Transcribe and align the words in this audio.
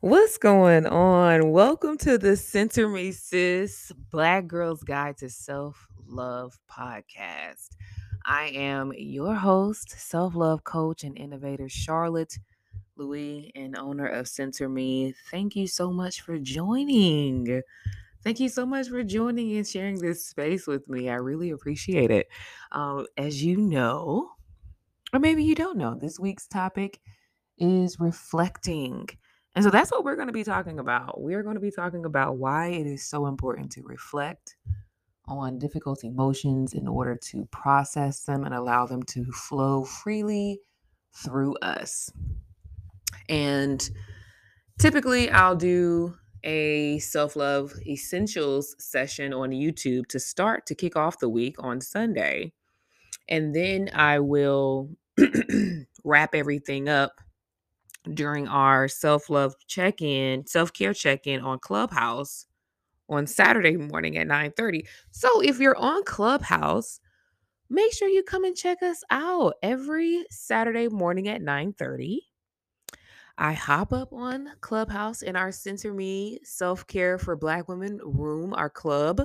What's 0.00 0.38
going 0.38 0.86
on? 0.86 1.50
Welcome 1.50 1.98
to 1.98 2.18
the 2.18 2.36
SenterME 2.36 3.12
Sis 3.12 3.90
Black 4.12 4.46
Girls 4.46 4.84
Guide 4.84 5.16
to 5.18 5.28
Self 5.28 5.88
Love 6.06 6.56
podcast. 6.70 7.70
I 8.24 8.52
am 8.54 8.92
your 8.96 9.34
host, 9.34 9.90
self 9.90 10.36
love 10.36 10.62
coach, 10.62 11.02
and 11.02 11.18
innovator 11.18 11.68
Charlotte 11.68 12.38
Louis, 12.96 13.50
and 13.56 13.76
owner 13.76 14.06
of 14.06 14.26
SenterME. 14.26 15.14
Thank 15.32 15.56
you 15.56 15.66
so 15.66 15.90
much 15.90 16.20
for 16.20 16.38
joining. 16.38 17.60
Thank 18.22 18.38
you 18.38 18.48
so 18.48 18.64
much 18.64 18.88
for 18.90 19.02
joining 19.02 19.56
and 19.56 19.66
sharing 19.66 19.98
this 19.98 20.24
space 20.24 20.68
with 20.68 20.88
me. 20.88 21.08
I 21.08 21.14
really 21.14 21.50
appreciate 21.50 22.12
it. 22.12 22.28
Um, 22.70 23.06
as 23.16 23.42
you 23.42 23.56
know, 23.56 24.30
or 25.12 25.18
maybe 25.18 25.42
you 25.42 25.56
don't 25.56 25.76
know, 25.76 25.96
this 25.96 26.20
week's 26.20 26.46
topic 26.46 27.00
is 27.58 27.98
reflecting. 27.98 29.08
And 29.58 29.64
so 29.64 29.72
that's 29.72 29.90
what 29.90 30.04
we're 30.04 30.14
going 30.14 30.28
to 30.28 30.32
be 30.32 30.44
talking 30.44 30.78
about. 30.78 31.20
We're 31.20 31.42
going 31.42 31.56
to 31.56 31.60
be 31.60 31.72
talking 31.72 32.04
about 32.04 32.36
why 32.36 32.68
it 32.68 32.86
is 32.86 33.04
so 33.04 33.26
important 33.26 33.72
to 33.72 33.82
reflect 33.82 34.54
on 35.26 35.58
difficult 35.58 36.04
emotions 36.04 36.74
in 36.74 36.86
order 36.86 37.16
to 37.30 37.44
process 37.50 38.22
them 38.22 38.44
and 38.44 38.54
allow 38.54 38.86
them 38.86 39.02
to 39.02 39.24
flow 39.32 39.82
freely 39.82 40.60
through 41.12 41.56
us. 41.56 42.08
And 43.28 43.82
typically, 44.78 45.28
I'll 45.28 45.56
do 45.56 46.14
a 46.44 47.00
self 47.00 47.34
love 47.34 47.72
essentials 47.84 48.76
session 48.78 49.32
on 49.32 49.50
YouTube 49.50 50.06
to 50.10 50.20
start 50.20 50.66
to 50.66 50.76
kick 50.76 50.94
off 50.94 51.18
the 51.18 51.28
week 51.28 51.56
on 51.58 51.80
Sunday. 51.80 52.52
And 53.28 53.56
then 53.56 53.90
I 53.92 54.20
will 54.20 54.90
wrap 56.04 56.36
everything 56.36 56.88
up 56.88 57.20
during 58.14 58.48
our 58.48 58.88
self 58.88 59.30
love 59.30 59.54
check 59.66 60.02
in, 60.02 60.46
self 60.46 60.72
care 60.72 60.94
check 60.94 61.26
in 61.26 61.40
on 61.40 61.58
Clubhouse 61.58 62.46
on 63.08 63.26
Saturday 63.26 63.76
morning 63.76 64.16
at 64.18 64.26
9 64.26 64.52
30. 64.56 64.86
So 65.10 65.40
if 65.40 65.58
you're 65.58 65.76
on 65.76 66.04
Clubhouse, 66.04 67.00
make 67.70 67.92
sure 67.92 68.08
you 68.08 68.22
come 68.22 68.44
and 68.44 68.56
check 68.56 68.82
us 68.82 69.02
out 69.10 69.54
every 69.62 70.24
Saturday 70.30 70.88
morning 70.88 71.28
at 71.28 71.42
9 71.42 71.72
30. 71.74 72.22
I 73.40 73.52
hop 73.52 73.92
up 73.92 74.12
on 74.12 74.50
Clubhouse 74.60 75.22
in 75.22 75.36
our 75.36 75.50
SenterME 75.50 76.38
Self 76.44 76.86
Care 76.86 77.18
for 77.18 77.36
Black 77.36 77.68
Women 77.68 78.00
room, 78.02 78.52
our 78.52 78.68
club, 78.70 79.22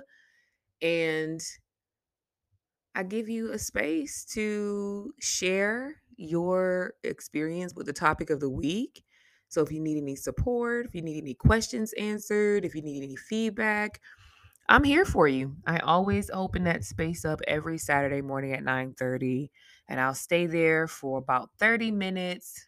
and 0.81 1.41
I 2.95 3.01
give 3.03 3.27
you 3.27 3.51
a 3.51 3.57
space 3.57 4.23
to 4.33 5.13
share 5.19 5.95
your 6.17 6.93
experience 7.03 7.73
with 7.75 7.85
the 7.85 7.93
topic 7.93 8.29
of 8.29 8.39
the 8.39 8.49
week. 8.49 9.03
So 9.49 9.61
if 9.61 9.71
you 9.71 9.79
need 9.79 9.97
any 9.97 10.15
support, 10.15 10.85
if 10.85 10.95
you 10.95 11.01
need 11.01 11.21
any 11.21 11.33
questions 11.35 11.93
answered, 11.93 12.65
if 12.65 12.75
you 12.75 12.81
need 12.81 13.03
any 13.03 13.15
feedback, 13.15 14.01
I'm 14.69 14.83
here 14.83 15.05
for 15.05 15.27
you. 15.27 15.55
I 15.67 15.79
always 15.79 16.29
open 16.31 16.63
that 16.65 16.83
space 16.83 17.25
up 17.25 17.41
every 17.47 17.77
Saturday 17.77 18.21
morning 18.21 18.53
at 18.53 18.63
9:30 18.63 19.51
and 19.87 19.99
I'll 19.99 20.15
stay 20.15 20.47
there 20.47 20.87
for 20.87 21.17
about 21.19 21.49
30 21.59 21.91
minutes 21.91 22.67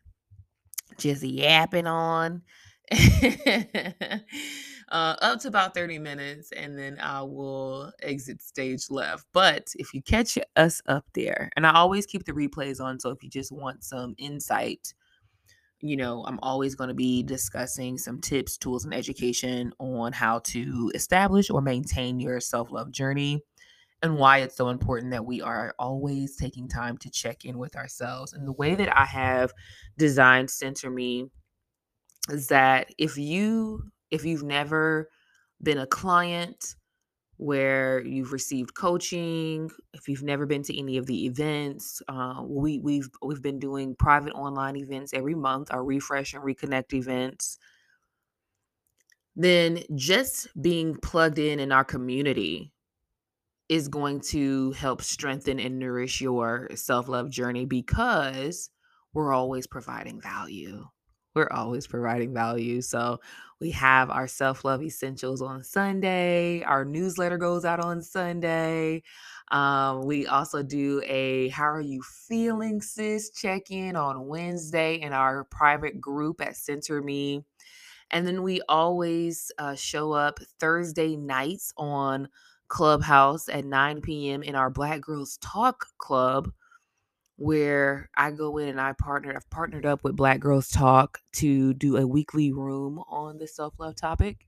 just 0.97 1.23
yapping 1.23 1.87
on. 1.87 2.43
uh, 4.89 5.15
up 5.21 5.39
to 5.41 5.47
about 5.47 5.73
30 5.73 5.99
minutes, 5.99 6.51
and 6.51 6.77
then 6.77 6.97
I 6.99 7.21
will 7.21 7.91
exit 8.01 8.41
stage 8.41 8.89
left. 8.89 9.25
But 9.33 9.69
if 9.75 9.93
you 9.93 10.01
catch 10.01 10.37
us 10.55 10.81
up 10.87 11.05
there, 11.13 11.49
and 11.55 11.65
I 11.65 11.73
always 11.73 12.05
keep 12.05 12.25
the 12.25 12.33
replays 12.33 12.81
on, 12.81 12.99
so 12.99 13.09
if 13.09 13.23
you 13.23 13.29
just 13.29 13.51
want 13.51 13.83
some 13.83 14.15
insight, 14.17 14.93
you 15.81 15.97
know, 15.97 16.23
I'm 16.25 16.39
always 16.41 16.75
going 16.75 16.87
to 16.89 16.93
be 16.93 17.23
discussing 17.23 17.97
some 17.97 18.21
tips, 18.21 18.57
tools, 18.57 18.85
and 18.85 18.93
education 18.93 19.71
on 19.79 20.13
how 20.13 20.39
to 20.45 20.91
establish 20.95 21.49
or 21.49 21.61
maintain 21.61 22.19
your 22.19 22.39
self 22.39 22.71
love 22.71 22.91
journey 22.91 23.41
and 24.01 24.17
why 24.17 24.39
it's 24.39 24.55
so 24.55 24.69
important 24.69 25.11
that 25.11 25.25
we 25.25 25.41
are 25.41 25.73
always 25.79 26.35
taking 26.35 26.67
time 26.67 26.97
to 26.99 27.09
check 27.09 27.45
in 27.45 27.57
with 27.57 27.75
ourselves. 27.75 28.33
And 28.33 28.47
the 28.47 28.53
way 28.53 28.75
that 28.75 28.95
I 28.97 29.05
have 29.05 29.51
designed 29.97 30.49
SenterME 30.49 31.29
is 32.29 32.47
that 32.47 32.87
if 32.97 33.17
you 33.17 33.83
if 34.11 34.25
you've 34.25 34.43
never 34.43 35.09
been 35.61 35.77
a 35.77 35.87
client 35.87 36.75
where 37.37 38.01
you've 38.05 38.31
received 38.31 38.75
coaching, 38.75 39.69
if 39.93 40.07
you've 40.07 40.23
never 40.23 40.45
been 40.45 40.63
to 40.63 40.77
any 40.77 40.97
of 40.97 41.05
the 41.05 41.25
events, 41.25 42.01
uh, 42.07 42.41
we 42.43 42.79
we've 42.79 43.09
we've 43.21 43.41
been 43.41 43.59
doing 43.59 43.95
private 43.95 44.33
online 44.33 44.77
events 44.77 45.13
every 45.13 45.35
month, 45.35 45.71
our 45.71 45.83
refresh 45.83 46.33
and 46.33 46.43
reconnect 46.43 46.93
events. 46.93 47.57
Then 49.35 49.83
just 49.95 50.47
being 50.61 50.95
plugged 50.95 51.39
in 51.39 51.59
in 51.59 51.71
our 51.71 51.83
community 51.83 52.71
is 53.67 53.87
going 53.87 54.21
to 54.21 54.71
help 54.73 55.01
strengthen 55.01 55.59
and 55.59 55.79
nourish 55.79 56.21
your 56.21 56.69
self 56.75 57.07
love 57.07 57.29
journey 57.29 57.65
because 57.65 58.69
we're 59.13 59.33
always 59.33 59.67
providing 59.67 60.21
value. 60.21 60.85
We're 61.35 61.49
always 61.51 61.87
providing 61.87 62.33
value. 62.33 62.81
So 62.81 63.21
we 63.61 63.71
have 63.71 64.11
our 64.11 64.27
self 64.27 64.65
love 64.65 64.83
essentials 64.83 65.41
on 65.41 65.63
Sunday. 65.63 66.63
Our 66.63 66.85
newsletter 66.85 67.37
goes 67.39 67.65
out 67.65 67.81
on 67.81 68.01
Sunday. 68.01 69.03
Um, 69.51 70.05
we 70.05 70.27
also 70.27 70.63
do 70.63 71.01
a 71.05 71.49
How 71.49 71.65
Are 71.65 71.81
You 71.81 72.01
Feeling, 72.03 72.81
Sis 72.81 73.31
check 73.31 73.71
in 73.71 73.95
on 73.95 74.27
Wednesday 74.27 74.95
in 74.95 75.13
our 75.13 75.45
private 75.45 76.01
group 76.01 76.41
at 76.41 76.53
SenterME. 76.53 77.43
And 78.11 78.25
then 78.25 78.43
we 78.43 78.61
always 78.69 79.51
uh, 79.57 79.75
show 79.75 80.13
up 80.13 80.39
Thursday 80.59 81.15
nights 81.15 81.73
on 81.77 82.29
Clubhouse 82.69 83.49
at 83.49 83.65
9 83.65 84.01
p.m. 84.01 84.43
in 84.43 84.55
our 84.55 84.69
Black 84.69 85.01
Girls 85.01 85.37
Talk 85.41 85.87
Club, 85.97 86.51
where 87.37 88.09
I 88.15 88.31
go 88.31 88.57
in 88.57 88.69
and 88.69 88.81
I 88.81 88.93
partnered, 88.93 89.35
I've 89.35 89.49
partnered 89.49 89.85
up 89.85 90.03
with 90.03 90.15
Black 90.15 90.39
Girls 90.39 90.69
Talk 90.69 91.19
to 91.33 91.73
do 91.73 91.97
a 91.97 92.07
weekly 92.07 92.51
room 92.51 92.99
on 93.09 93.37
the 93.37 93.47
self 93.47 93.73
love 93.79 93.95
topic. 93.95 94.47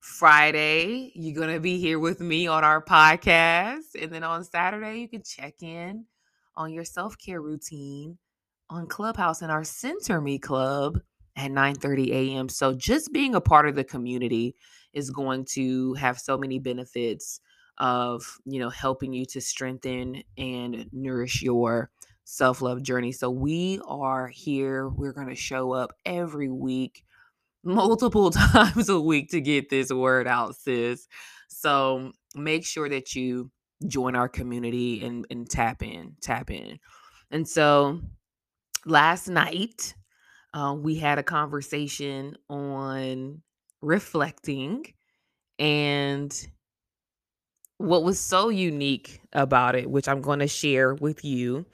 Friday, 0.00 1.12
you're 1.14 1.34
going 1.34 1.52
to 1.52 1.60
be 1.60 1.78
here 1.78 1.98
with 1.98 2.20
me 2.20 2.46
on 2.46 2.64
our 2.64 2.82
podcast. 2.82 4.00
And 4.00 4.12
then 4.12 4.22
on 4.22 4.44
Saturday, 4.44 5.00
you 5.00 5.08
can 5.08 5.22
check 5.22 5.62
in 5.62 6.04
on 6.54 6.72
your 6.72 6.84
self 6.84 7.18
care 7.18 7.40
routine 7.42 8.18
on 8.70 8.86
Clubhouse 8.86 9.42
in 9.42 9.50
our 9.50 9.62
SenterME 9.62 10.40
Club 10.40 11.00
at 11.36 11.50
9 11.50 11.74
30 11.74 12.12
a.m. 12.12 12.48
So 12.48 12.74
just 12.74 13.12
being 13.12 13.34
a 13.34 13.40
part 13.40 13.68
of 13.68 13.74
the 13.74 13.84
community 13.84 14.54
is 14.92 15.10
going 15.10 15.44
to 15.44 15.94
have 15.94 16.18
so 16.18 16.38
many 16.38 16.58
benefits 16.58 17.40
of 17.78 18.38
you 18.44 18.58
know 18.58 18.70
helping 18.70 19.12
you 19.12 19.26
to 19.26 19.40
strengthen 19.40 20.22
and 20.36 20.88
nourish 20.92 21.42
your 21.42 21.90
self-love 22.24 22.82
journey. 22.82 23.12
So 23.12 23.30
we 23.30 23.80
are 23.86 24.26
here. 24.26 24.88
We're 24.88 25.12
going 25.12 25.28
to 25.28 25.36
show 25.36 25.72
up 25.72 25.92
every 26.04 26.50
week 26.50 27.04
multiple 27.64 28.30
times 28.32 28.88
a 28.88 29.00
week 29.00 29.30
to 29.30 29.40
get 29.40 29.70
this 29.70 29.92
word 29.92 30.26
out 30.26 30.56
sis. 30.56 31.08
So 31.48 32.12
make 32.34 32.64
sure 32.64 32.88
that 32.88 33.14
you 33.14 33.50
join 33.86 34.16
our 34.16 34.28
community 34.28 35.04
and, 35.04 35.26
and 35.30 35.48
tap 35.48 35.82
in 35.82 36.16
tap 36.20 36.50
in. 36.50 36.78
And 37.30 37.46
so 37.46 38.00
last 38.84 39.28
night 39.28 39.94
uh, 40.54 40.74
we 40.78 40.96
had 40.96 41.18
a 41.18 41.22
conversation 41.22 42.36
on 42.48 43.42
reflecting 43.82 44.84
and 45.58 46.48
what 47.78 48.02
was 48.04 48.18
so 48.18 48.48
unique 48.48 49.20
about 49.32 49.74
it, 49.74 49.90
which 49.90 50.08
I'm 50.08 50.20
going 50.20 50.38
to 50.40 50.48
share 50.48 50.94
with 50.94 51.24
you, 51.24 51.66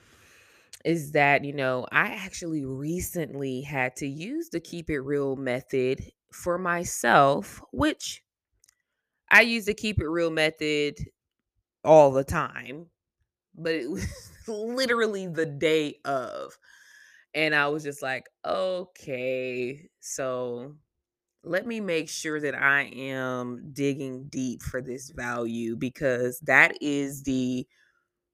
is 0.85 1.13
that, 1.13 1.45
you 1.45 1.53
know, 1.53 1.87
I 1.93 2.09
actually 2.09 2.65
recently 2.65 3.63
had 3.63 3.97
to 3.97 4.07
use 4.09 4.51
the 4.51 4.61
keep 4.61 4.91
it 4.91 5.01
real 5.01 5.37
method 5.37 6.13
for 6.33 6.59
myself, 6.59 7.63
which 7.73 8.23
I 9.31 9.43
use 9.43 9.65
the 9.65 9.75
keep 9.75 10.01
it 10.01 10.09
real 10.09 10.31
method 10.31 10.99
all 11.85 12.13
the 12.13 12.25
time, 12.25 12.91
but 13.55 13.75
it 13.75 13.91
was 13.91 14.07
literally 14.49 15.29
the 15.29 15.47
day 15.47 16.01
of. 16.05 16.59
And 17.35 17.55
I 17.55 17.69
was 17.69 17.85
just 17.85 18.03
like, 18.03 18.27
okay, 18.45 19.89
so 20.01 20.77
let 21.45 21.67
me 21.67 21.81
make 21.81 22.09
sure 22.09 22.41
that 22.41 22.55
I 22.55 22.83
am 22.85 23.71
digging 23.73 24.29
deep 24.29 24.63
for 24.63 24.81
this 24.81 25.11
value 25.11 25.77
because 25.77 26.39
that 26.41 26.77
is 26.81 27.25
the 27.25 27.67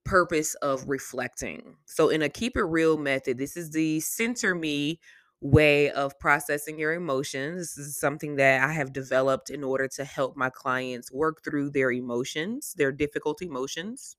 purpose 0.05 0.55
of 0.57 0.89
reflecting. 0.89 1.77
So, 1.87 2.09
in 2.09 2.23
a 2.23 2.29
keep 2.29 2.57
it 2.57 2.65
real 2.65 2.99
method, 2.99 3.39
this 3.39 3.57
is 3.57 3.71
the 3.71 3.99
SenterME 3.99 4.99
way 5.41 5.91
of 5.93 6.19
processing 6.19 6.79
your 6.79 6.93
emotions. 6.95 7.75
This 7.75 7.87
is 7.87 7.99
something 7.99 8.37
that 8.37 8.63
I 8.69 8.73
have 8.73 8.93
developed 8.93 9.51
in 9.51 9.65
order 9.65 9.89
to 9.89 10.05
help 10.05 10.37
my 10.37 10.51
clients 10.51 11.13
work 11.13 11.45
through 11.45 11.71
their 11.71 11.93
emotions, 11.93 12.75
their 12.77 12.93
difficult 12.93 13.43
emotions. 13.43 14.17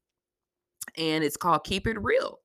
And 0.97 1.23
it's 1.23 1.37
called 1.37 1.63
Keep 1.63 1.87
It 1.87 2.01
Real. 2.01 2.39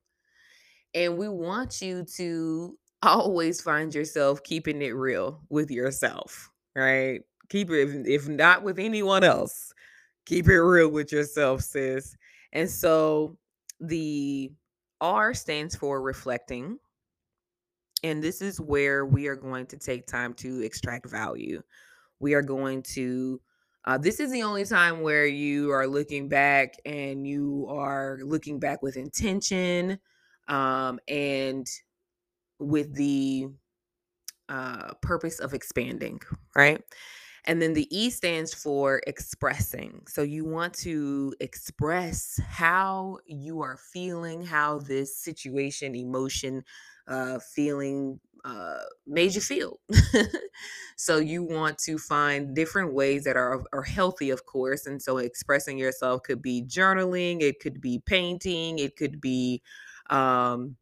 And 0.94 1.18
we 1.18 1.28
want 1.28 1.82
you 1.82 2.04
to 2.16 2.78
always 3.04 3.60
find 3.60 3.94
yourself 3.94 4.42
keeping 4.42 4.82
it 4.82 4.94
real 4.94 5.40
with 5.48 5.70
yourself, 5.70 6.50
right? 6.74 7.20
Keep 7.48 7.70
it, 7.70 8.06
if, 8.06 8.28
not 8.28 8.62
with 8.62 8.78
anyone 8.78 9.24
else, 9.24 9.72
keep 10.26 10.48
it 10.48 10.60
real 10.60 10.88
with 10.88 11.12
yourself, 11.12 11.60
sis. 11.60 12.16
And 12.52 12.70
so 12.70 13.36
the 13.80 14.52
R 15.00 15.34
stands 15.34 15.76
for 15.76 16.00
reflecting. 16.00 16.78
And 18.02 18.22
this 18.22 18.42
is 18.42 18.60
where 18.60 19.06
we 19.06 19.28
are 19.28 19.36
going 19.36 19.66
to 19.66 19.78
take 19.78 20.06
time 20.06 20.34
to 20.34 20.62
extract 20.62 21.08
value. 21.08 21.62
We 22.20 22.34
are 22.34 22.42
going 22.42 22.82
to, 22.94 23.40
uh, 23.86 23.98
this 23.98 24.20
is 24.20 24.30
the 24.30 24.42
only 24.42 24.64
time 24.64 25.00
where 25.00 25.26
you 25.26 25.70
are 25.72 25.86
looking 25.86 26.28
back 26.28 26.74
and 26.84 27.26
you 27.26 27.66
are 27.68 28.18
looking 28.22 28.58
back 28.58 28.82
with 28.82 28.96
intention 28.96 29.98
um, 30.48 30.98
and 31.08 31.66
with 32.58 32.94
the 32.94 33.48
uh, 34.48 34.94
purpose 35.02 35.38
of 35.38 35.54
expanding, 35.54 36.20
right? 36.54 36.80
And 37.46 37.60
then 37.60 37.74
the 37.74 37.88
E 37.96 38.10
stands 38.10 38.54
for 38.54 39.02
expressing. 39.06 40.02
So 40.08 40.22
you 40.22 40.44
want 40.44 40.72
to 40.74 41.34
express 41.40 42.40
how 42.48 43.18
you 43.26 43.60
are 43.60 43.78
feeling, 43.92 44.42
how 44.42 44.78
this 44.78 45.18
situation, 45.18 45.94
emotion, 45.94 46.64
uh, 47.06 47.38
feeling 47.54 48.18
uh, 48.44 48.80
made 49.06 49.34
you 49.34 49.40
feel. 49.40 49.78
so 50.96 51.18
you 51.18 51.42
want 51.42 51.78
to 51.78 51.98
find 51.98 52.54
different 52.54 52.94
ways 52.94 53.24
that 53.24 53.36
are 53.36 53.62
are 53.72 53.82
healthy, 53.82 54.30
of 54.30 54.46
course. 54.46 54.86
And 54.86 55.00
so 55.00 55.18
expressing 55.18 55.78
yourself 55.78 56.22
could 56.22 56.42
be 56.42 56.62
journaling, 56.62 57.42
it 57.42 57.60
could 57.60 57.80
be 57.80 58.02
painting, 58.04 58.78
it 58.78 58.96
could 58.96 59.20
be 59.20 59.62
um, 60.10 60.76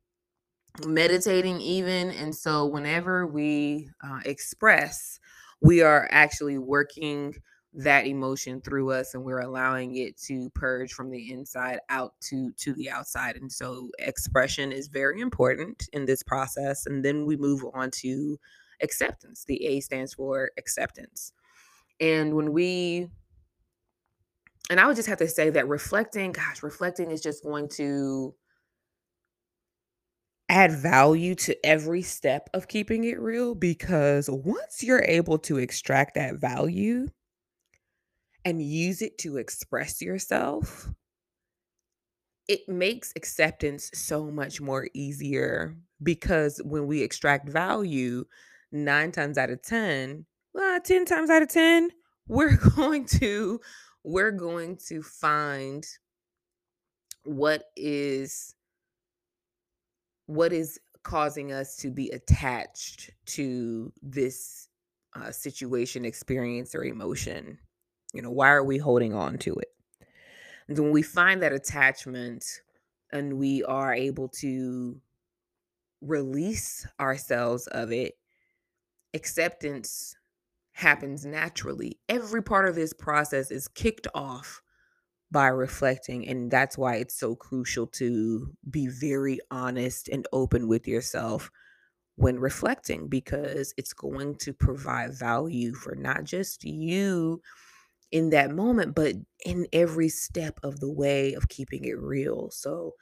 meditating, 0.87 1.61
even. 1.61 2.11
And 2.11 2.35
so 2.35 2.67
whenever 2.67 3.27
we 3.27 3.91
uh, 4.03 4.21
express, 4.25 5.19
we 5.61 5.83
are 5.83 6.09
actually 6.11 6.59
working 6.59 7.35
that 7.75 8.07
emotion 8.07 8.61
through 8.61 8.93
us 8.93 9.15
and 9.15 9.25
we're 9.25 9.41
allowing 9.41 9.97
it 9.97 10.19
to 10.19 10.51
purge 10.51 10.93
from 10.93 11.11
the 11.11 11.33
inside 11.33 11.79
out 11.89 12.13
to 12.21 12.53
to 12.59 12.75
the 12.75 12.91
outside 12.91 13.37
and 13.37 13.51
so 13.51 13.89
expression 13.99 14.71
is 14.71 14.89
very 14.89 15.23
important 15.23 15.89
in 15.95 16.05
this 16.05 16.23
process 16.23 16.85
and 16.85 17.03
then 17.03 17.25
we 17.25 17.35
move 17.35 17.65
on 17.73 17.91
to 17.91 18.39
acceptance 18.83 19.45
the 19.47 19.65
a 19.65 19.81
stands 19.81 20.13
for 20.13 20.51
acceptance 20.59 21.33
and 21.99 22.35
when 22.35 22.53
we 22.53 23.09
and 24.69 24.79
i 24.79 24.87
would 24.87 24.97
just 24.97 25.09
have 25.09 25.19
to 25.19 25.29
say 25.29 25.49
that 25.49 25.67
reflecting 25.67 26.31
gosh 26.31 26.63
reflecting 26.63 27.11
is 27.11 27.23
just 27.23 27.43
going 27.43 27.67
to 27.67 28.35
add 30.49 30.73
value 30.73 31.35
to 31.35 31.67
every 31.67 32.03
step 32.03 32.51
of 32.53 32.69
keeping 32.69 33.05
it 33.05 33.21
real 33.21 33.55
because 33.55 34.29
once 34.29 34.83
you're 34.83 35.05
able 35.05 35.39
to 35.39 35.59
extract 35.59 36.15
that 36.15 36.37
value 36.37 37.09
and 38.45 38.63
use 38.63 39.03
it 39.03 39.19
to 39.19 39.37
express 39.37 40.03
yourself, 40.03 40.91
it 42.49 42.69
makes 42.69 43.13
acceptance 43.17 43.91
so 43.95 44.31
much 44.31 44.61
more 44.61 44.89
easier 44.95 45.77
because 46.03 46.61
when 46.65 46.87
we 46.87 47.03
extract 47.03 47.49
value, 47.49 48.25
nine 48.73 49.13
times 49.13 49.39
out 49.39 49.51
of 49.51 49.63
10, 49.63 50.27
well, 50.53 50.81
10 50.81 51.05
times 51.05 51.31
out 51.31 51.43
of 51.43 51.49
10, 51.49 51.91
we're 52.29 52.57
going 52.57 53.05
to 53.05 53.61
we're 54.05 54.33
going 54.33 54.77
to 54.89 55.03
find 55.03 55.87
what 57.25 57.65
is 57.77 58.55
what 60.27 60.53
is 60.53 60.79
causing 61.03 61.53
us 61.53 61.77
to 61.77 61.91
be 61.91 62.11
attached 62.11 63.11
to 63.27 63.93
this 64.03 64.69
uh, 65.15 65.31
situation, 65.31 66.05
experience, 66.05 66.75
or 66.75 66.85
emotion? 66.85 67.59
You 68.15 68.23
know, 68.23 68.31
why 68.31 68.51
are 68.51 68.65
we 68.65 68.79
holding 68.79 69.15
on 69.15 69.39
to 69.39 69.55
it? 69.55 69.69
And 70.69 70.79
when 70.79 70.91
we 70.91 71.03
find 71.03 71.43
that 71.43 71.53
attachment 71.53 72.45
and 73.13 73.35
we 73.35 73.65
are 73.65 73.95
able 73.95 74.29
to 74.29 75.01
release 76.01 76.87
ourselves 77.01 77.67
of 77.69 77.93
it, 77.93 78.15
acceptance 79.15 80.17
happens 80.73 81.27
naturally. 81.27 81.99
Every 82.09 82.43
part 82.43 82.69
of 82.69 82.75
this 82.75 82.93
process 82.93 83.51
is 83.51 83.69
kicked 83.69 84.07
off 84.15 84.63
by 85.33 85.49
reflecting. 85.49 86.29
And 86.29 86.51
that's 86.51 86.79
why 86.79 86.97
it's 86.97 87.19
so 87.19 87.35
crucial 87.35 87.87
to 87.89 88.53
be 88.71 88.89
very 88.89 89.41
honest 89.51 90.09
and 90.09 90.27
open 90.33 90.69
with 90.69 90.87
yourself 90.87 91.51
when 92.17 92.39
reflecting, 92.39 93.09
because 93.09 93.75
it's 93.79 93.95
going 93.95 94.37
to 94.37 94.53
provide 94.53 95.15
value 95.15 95.75
for 95.75 95.95
not 95.97 96.25
just 96.25 96.65
you 96.65 97.41
in 98.13 98.31
that 98.31 98.53
moment, 98.53 98.95
but 98.95 99.17
in 99.45 99.67
every 99.73 100.09
step 100.09 100.61
of 100.63 100.81
the 100.81 100.91
way 100.93 101.35
of 101.35 101.49
keeping 101.49 101.85
it 101.85 101.99
real. 101.99 102.51
So, 102.51 102.93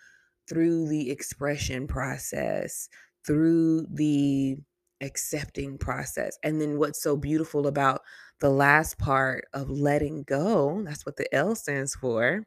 through 0.49 0.89
the 0.89 1.11
expression 1.11 1.87
process, 1.87 2.89
through 3.27 3.87
the 3.93 4.57
accepting 5.01 5.79
process. 5.79 6.39
And 6.43 6.61
then 6.61 6.79
what's 6.79 7.03
so 7.03 7.17
beautiful 7.17 7.67
about 7.67 8.03
the 8.41 8.51
last 8.51 8.99
part 8.99 9.45
of 9.53 9.71
letting 9.71 10.23
go, 10.25 10.83
that's 10.85 11.07
what 11.07 11.17
the 11.17 11.33
L 11.35 11.55
stands 11.55 11.95
for, 11.95 12.47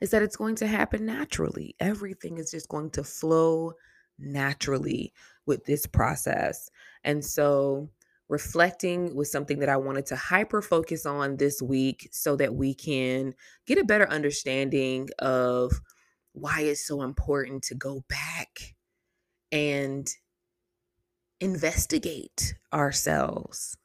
is 0.00 0.10
that 0.10 0.22
it's 0.22 0.36
going 0.36 0.56
to 0.56 0.66
happen 0.66 1.06
naturally. 1.06 1.74
Everything 1.80 2.38
is 2.38 2.50
just 2.50 2.68
going 2.68 2.90
to 2.90 3.04
flow 3.04 3.72
naturally 4.18 5.12
with 5.46 5.64
this 5.64 5.86
process. 5.86 6.70
And 7.02 7.24
so 7.24 7.90
reflecting 8.28 9.14
was 9.14 9.30
something 9.30 9.58
that 9.58 9.68
I 9.68 9.76
wanted 9.76 10.06
to 10.06 10.16
hyper 10.16 10.62
focus 10.62 11.04
on 11.04 11.36
this 11.36 11.60
week 11.60 12.08
so 12.12 12.36
that 12.36 12.54
we 12.54 12.74
can 12.74 13.34
get 13.66 13.78
a 13.78 13.84
better 13.84 14.08
understanding 14.08 15.08
of 15.18 15.72
why 16.32 16.62
it's 16.62 16.86
so 16.86 17.02
important 17.02 17.64
to 17.64 17.74
go 17.74 18.04
back 18.08 18.74
and 19.52 20.08
investigate 21.40 22.54
ourselves. 22.72 23.76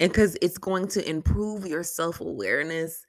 And 0.00 0.12
because 0.12 0.36
it's 0.40 0.58
going 0.58 0.88
to 0.88 1.08
improve 1.08 1.66
your 1.66 1.82
self 1.82 2.20
awareness 2.20 3.04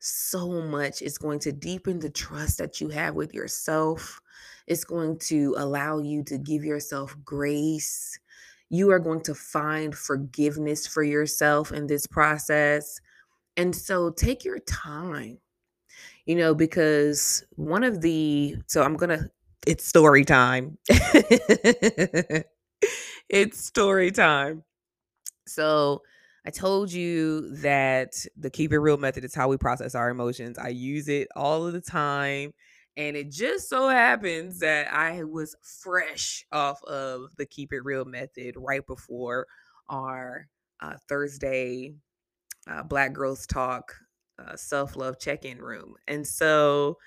so 0.00 0.62
much, 0.62 1.02
it's 1.02 1.18
going 1.18 1.38
to 1.40 1.52
deepen 1.52 1.98
the 1.98 2.10
trust 2.10 2.58
that 2.58 2.80
you 2.80 2.88
have 2.88 3.14
with 3.14 3.34
yourself. 3.34 4.20
It's 4.66 4.84
going 4.84 5.18
to 5.20 5.54
allow 5.58 5.98
you 5.98 6.22
to 6.24 6.38
give 6.38 6.64
yourself 6.64 7.16
grace. 7.24 8.18
You 8.70 8.90
are 8.90 8.98
going 8.98 9.22
to 9.22 9.34
find 9.34 9.94
forgiveness 9.94 10.86
for 10.86 11.02
yourself 11.02 11.72
in 11.72 11.86
this 11.86 12.06
process. 12.06 13.00
And 13.56 13.74
so 13.74 14.10
take 14.10 14.44
your 14.44 14.60
time, 14.60 15.38
you 16.24 16.36
know, 16.36 16.54
because 16.54 17.44
one 17.56 17.82
of 17.84 18.00
the, 18.00 18.56
so 18.66 18.82
I'm 18.82 18.96
going 18.96 19.18
to, 19.18 19.30
it's 19.66 19.84
story 19.84 20.24
time. 20.24 20.78
it's 23.28 23.62
story 23.62 24.10
time. 24.12 24.62
So, 25.46 26.02
I 26.50 26.52
told 26.52 26.90
you 26.90 27.54
that 27.58 28.26
the 28.36 28.50
keep 28.50 28.72
it 28.72 28.80
real 28.80 28.96
method 28.96 29.24
is 29.24 29.32
how 29.32 29.46
we 29.46 29.56
process 29.56 29.94
our 29.94 30.10
emotions. 30.10 30.58
I 30.58 30.70
use 30.70 31.06
it 31.06 31.28
all 31.36 31.64
of 31.64 31.72
the 31.72 31.80
time. 31.80 32.54
And 32.96 33.16
it 33.16 33.30
just 33.30 33.68
so 33.68 33.88
happens 33.88 34.58
that 34.58 34.92
I 34.92 35.22
was 35.22 35.54
fresh 35.62 36.44
off 36.50 36.82
of 36.82 37.36
the 37.38 37.46
keep 37.46 37.72
it 37.72 37.84
real 37.84 38.04
method 38.04 38.56
right 38.56 38.84
before 38.84 39.46
our 39.88 40.48
uh, 40.80 40.94
Thursday 41.08 41.94
uh, 42.68 42.82
Black 42.82 43.12
Girls 43.12 43.46
Talk 43.46 43.94
uh, 44.36 44.56
self 44.56 44.96
love 44.96 45.20
check 45.20 45.44
in 45.44 45.58
room. 45.58 45.94
And 46.08 46.26
so 46.26 46.98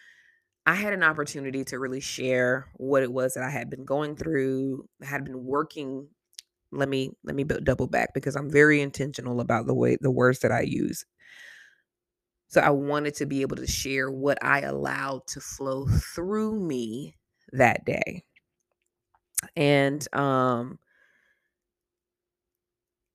I 0.66 0.76
had 0.76 0.94
an 0.94 1.04
opportunity 1.04 1.66
to 1.66 1.80
really 1.80 2.00
share 2.00 2.68
what 2.76 3.04
it 3.04 3.12
was 3.12 3.34
that 3.34 3.44
I 3.44 3.50
had 3.50 3.70
been 3.70 3.84
going 3.84 4.16
through, 4.16 4.88
had 5.02 5.26
been 5.26 5.44
working. 5.44 6.08
Let 6.74 6.90
me 6.90 7.12
let 7.24 7.36
me 7.36 7.44
double 7.44 7.88
back 7.88 8.14
because 8.14 8.36
I'm 8.36 8.50
very 8.50 8.82
intentional 8.82 9.40
about 9.40 9.68
the 9.68 9.74
way 9.74 9.98
the 10.00 10.12
words 10.12 10.40
that 10.40 10.52
I 10.52 10.62
use. 10.62 11.06
So 12.48 12.62
I 12.62 12.70
wanted 12.70 13.16
to 13.16 13.26
be 13.26 13.42
able 13.42 13.56
to 13.58 13.68
share 13.68 14.12
what 14.12 14.38
I 14.44 14.62
allowed 14.62 15.26
to 15.28 15.40
flow 15.40 15.88
through 15.88 16.60
me 16.60 17.16
that 17.52 17.86
day. 17.86 18.24
And 19.56 20.08
um 20.16 20.80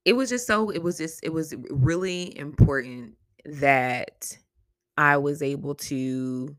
it 0.04 0.14
was 0.14 0.30
just 0.30 0.46
so 0.46 0.70
it 0.70 0.82
was 0.82 0.98
just 0.98 1.20
it 1.22 1.32
was 1.32 1.54
really 1.70 2.36
important 2.38 3.16
that 3.44 4.36
I 4.96 5.16
was 5.18 5.42
able 5.42 5.74
to 5.76 6.56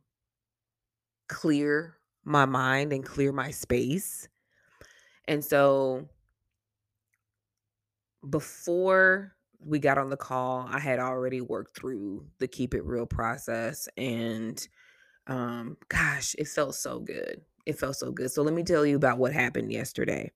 clear 1.28 1.98
my 2.24 2.46
mind 2.46 2.94
and 2.94 3.06
clear 3.06 3.32
my 3.32 3.52
space. 3.52 4.28
And 5.28 5.44
so 5.44 6.08
before 8.28 9.36
we 9.60 9.80
got 9.80 9.98
on 9.98 10.10
the 10.10 10.18
call, 10.18 10.68
I 10.70 10.80
had 10.80 11.00
already 11.00 11.42
worked 11.42 11.76
through 11.76 12.26
the 12.40 12.48
keep 12.48 12.74
it 12.74 12.86
real 12.86 13.06
process 13.06 13.88
and 13.98 14.66
um 15.28 15.78
gosh, 15.90 16.36
it 16.38 16.48
felt 16.48 16.76
so 16.76 17.00
good. 17.00 17.42
it 17.66 17.78
felt 17.80 17.96
so 17.96 18.12
good. 18.12 18.32
So 18.32 18.42
let 18.42 18.54
me 18.54 18.64
tell 18.64 18.86
you 18.86 18.96
about 18.96 19.20
what 19.20 19.34
happened 19.34 19.72
yesterday. 19.72 20.32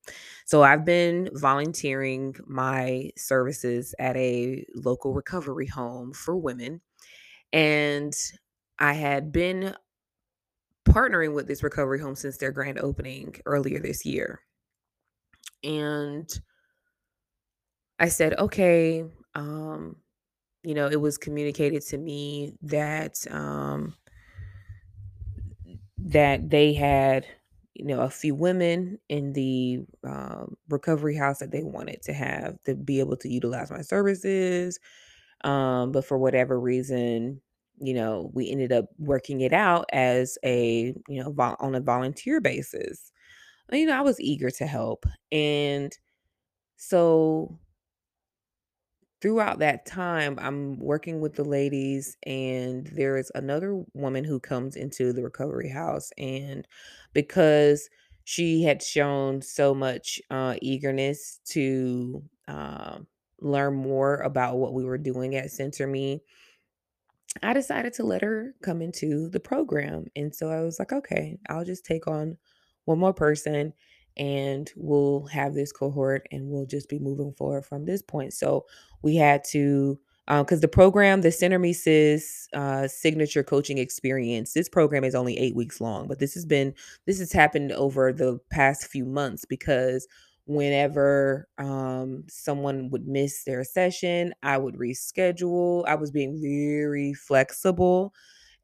So 0.45 0.61
I've 0.63 0.85
been 0.85 1.29
volunteering 1.33 2.35
my 2.45 3.09
services 3.17 3.95
at 3.99 4.15
a 4.17 4.65
local 4.75 5.13
recovery 5.13 5.67
home 5.67 6.13
for 6.13 6.35
women. 6.37 6.81
And 7.51 8.13
I 8.79 8.93
had 8.93 9.31
been 9.31 9.75
partnering 10.87 11.33
with 11.33 11.47
this 11.47 11.63
recovery 11.63 11.99
home 11.99 12.15
since 12.15 12.37
their 12.37 12.51
grand 12.51 12.79
opening 12.79 13.35
earlier 13.45 13.79
this 13.79 14.05
year. 14.05 14.41
And 15.63 16.29
I 18.03 18.09
said, 18.09 18.35
okay, 18.39 19.05
um, 19.35 19.97
you 20.63 20.75
know, 20.75 20.87
it 20.87 21.01
was 21.01 21.17
communicated 21.17 21.83
to 21.87 21.97
me 21.99 22.53
that 22.63 23.25
um 23.31 23.95
that 25.97 26.49
they 26.49 26.73
had, 26.73 27.25
you 27.73 27.85
know, 27.85 28.01
a 28.01 28.09
few 28.09 28.35
women 28.35 28.99
in 29.09 29.33
the 29.33 29.79
um, 30.03 30.55
recovery 30.69 31.15
house 31.15 31.39
that 31.39 31.51
they 31.51 31.63
wanted 31.63 32.01
to 32.03 32.13
have 32.13 32.61
to 32.63 32.75
be 32.75 32.99
able 32.99 33.17
to 33.17 33.29
utilize 33.29 33.71
my 33.71 33.81
services. 33.81 34.79
Um, 35.43 35.91
but 35.91 36.05
for 36.05 36.17
whatever 36.17 36.59
reason, 36.59 37.41
you 37.79 37.93
know, 37.93 38.31
we 38.33 38.49
ended 38.51 38.71
up 38.71 38.85
working 38.99 39.41
it 39.41 39.53
out 39.53 39.85
as 39.93 40.37
a, 40.45 40.95
you 41.07 41.23
know, 41.23 41.31
vol- 41.31 41.57
on 41.59 41.75
a 41.75 41.81
volunteer 41.81 42.41
basis. 42.41 43.11
You 43.71 43.87
know, 43.87 43.97
I 43.97 44.01
was 44.01 44.19
eager 44.21 44.51
to 44.51 44.67
help. 44.67 45.05
And 45.31 45.97
so 46.77 47.59
throughout 49.23 49.59
that 49.59 49.85
time, 49.85 50.37
I'm 50.37 50.77
working 50.77 51.21
with 51.21 51.35
the 51.35 51.45
ladies, 51.45 52.17
and 52.27 52.85
there 52.87 53.15
is 53.15 53.31
another 53.33 53.81
woman 53.93 54.25
who 54.25 54.37
comes 54.37 54.75
into 54.75 55.13
the 55.13 55.23
recovery 55.23 55.69
house. 55.69 56.11
And 56.17 56.67
because 57.13 57.89
she 58.25 58.63
had 58.63 58.83
shown 58.83 59.41
so 59.41 59.73
much 59.73 60.21
uh, 60.29 60.55
eagerness 60.61 61.39
to 61.51 62.21
um, 62.49 63.07
learn 63.39 63.75
more 63.75 64.17
about 64.17 64.57
what 64.57 64.73
we 64.73 64.83
were 64.83 64.97
doing 64.97 65.35
at 65.35 65.45
SenterME, 65.45 66.19
I 67.41 67.53
decided 67.53 67.93
to 67.93 68.03
let 68.03 68.23
her 68.23 68.53
come 68.61 68.81
into 68.81 69.29
the 69.29 69.39
program. 69.39 70.07
And 70.17 70.35
so 70.35 70.49
I 70.49 70.59
was 70.63 70.79
like, 70.79 70.91
okay, 70.91 71.39
I'll 71.47 71.63
just 71.63 71.85
take 71.85 72.07
on 72.07 72.37
one 72.83 72.99
more 72.99 73.13
person 73.13 73.71
and 74.17 74.71
we'll 74.75 75.25
have 75.27 75.53
this 75.53 75.71
cohort 75.71 76.27
and 76.31 76.49
we'll 76.49 76.65
just 76.65 76.89
be 76.89 76.99
moving 76.99 77.33
forward 77.33 77.65
from 77.65 77.85
this 77.85 78.01
point. 78.01 78.33
So 78.33 78.65
we 79.01 79.15
had 79.15 79.43
to, 79.51 79.99
because 80.27 80.59
uh, 80.59 80.61
the 80.61 80.67
program, 80.67 81.21
the 81.21 81.29
SenterME 81.29 82.47
uh, 82.53 82.87
signature 82.87 83.43
coaching 83.43 83.77
experience, 83.77 84.53
this 84.53 84.69
program 84.69 85.03
is 85.03 85.15
only 85.15 85.37
eight 85.37 85.55
weeks 85.55 85.81
long, 85.81 86.07
but 86.07 86.19
this 86.19 86.33
has 86.33 86.45
been, 86.45 86.73
this 87.05 87.19
has 87.19 87.31
happened 87.31 87.71
over 87.71 88.13
the 88.13 88.39
past 88.49 88.87
few 88.87 89.05
months 89.05 89.45
because 89.45 90.07
whenever 90.45 91.47
um, 91.57 92.23
someone 92.27 92.89
would 92.89 93.07
miss 93.07 93.43
their 93.43 93.63
session, 93.63 94.33
I 94.43 94.57
would 94.57 94.75
reschedule. 94.75 95.85
I 95.87 95.95
was 95.95 96.11
being 96.11 96.39
very 96.41 97.13
flexible. 97.13 98.13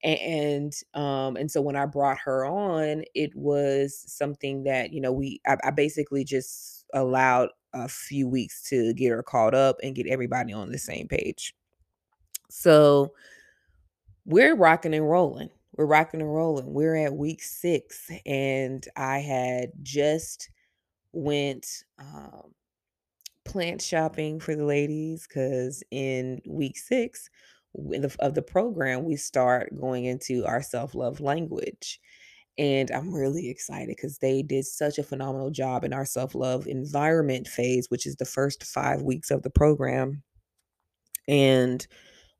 And 0.03 0.73
um 0.93 1.35
and 1.35 1.51
so 1.51 1.61
when 1.61 1.75
I 1.75 1.85
brought 1.85 2.19
her 2.19 2.45
on, 2.45 3.03
it 3.15 3.35
was 3.35 4.03
something 4.07 4.63
that, 4.63 4.93
you 4.93 5.01
know, 5.01 5.11
we 5.11 5.41
I, 5.45 5.57
I 5.63 5.71
basically 5.71 6.23
just 6.23 6.85
allowed 6.93 7.49
a 7.73 7.87
few 7.87 8.27
weeks 8.27 8.63
to 8.69 8.93
get 8.93 9.09
her 9.09 9.23
caught 9.23 9.53
up 9.53 9.77
and 9.83 9.95
get 9.95 10.07
everybody 10.07 10.53
on 10.53 10.71
the 10.71 10.77
same 10.77 11.07
page. 11.07 11.53
So 12.49 13.13
we're 14.25 14.55
rocking 14.55 14.93
and 14.93 15.09
rolling. 15.09 15.49
We're 15.75 15.85
rocking 15.85 16.21
and 16.21 16.33
rolling. 16.33 16.73
We're 16.73 16.95
at 16.95 17.13
week 17.13 17.41
six, 17.41 18.09
and 18.25 18.85
I 18.95 19.19
had 19.19 19.71
just 19.81 20.49
went 21.13 21.65
um, 21.99 22.53
plant 23.45 23.81
shopping 23.81 24.39
for 24.39 24.55
the 24.55 24.65
ladies 24.65 25.27
because 25.27 25.83
in 25.91 26.41
week 26.45 26.77
six 26.77 27.29
the, 27.75 28.15
of 28.19 28.33
the 28.33 28.41
program, 28.41 29.05
we 29.05 29.15
start 29.15 29.75
going 29.79 30.05
into 30.05 30.45
our 30.45 30.61
self 30.61 30.95
love 30.95 31.19
language. 31.19 31.99
And 32.57 32.91
I'm 32.91 33.13
really 33.13 33.49
excited 33.49 33.87
because 33.87 34.17
they 34.17 34.41
did 34.41 34.65
such 34.65 34.97
a 34.97 35.03
phenomenal 35.03 35.49
job 35.49 35.85
in 35.85 35.93
our 35.93 36.05
self 36.05 36.35
love 36.35 36.67
environment 36.67 37.47
phase, 37.47 37.87
which 37.89 38.05
is 38.05 38.15
the 38.17 38.25
first 38.25 38.63
five 38.63 39.01
weeks 39.01 39.31
of 39.31 39.43
the 39.43 39.49
program. 39.49 40.23
And 41.27 41.85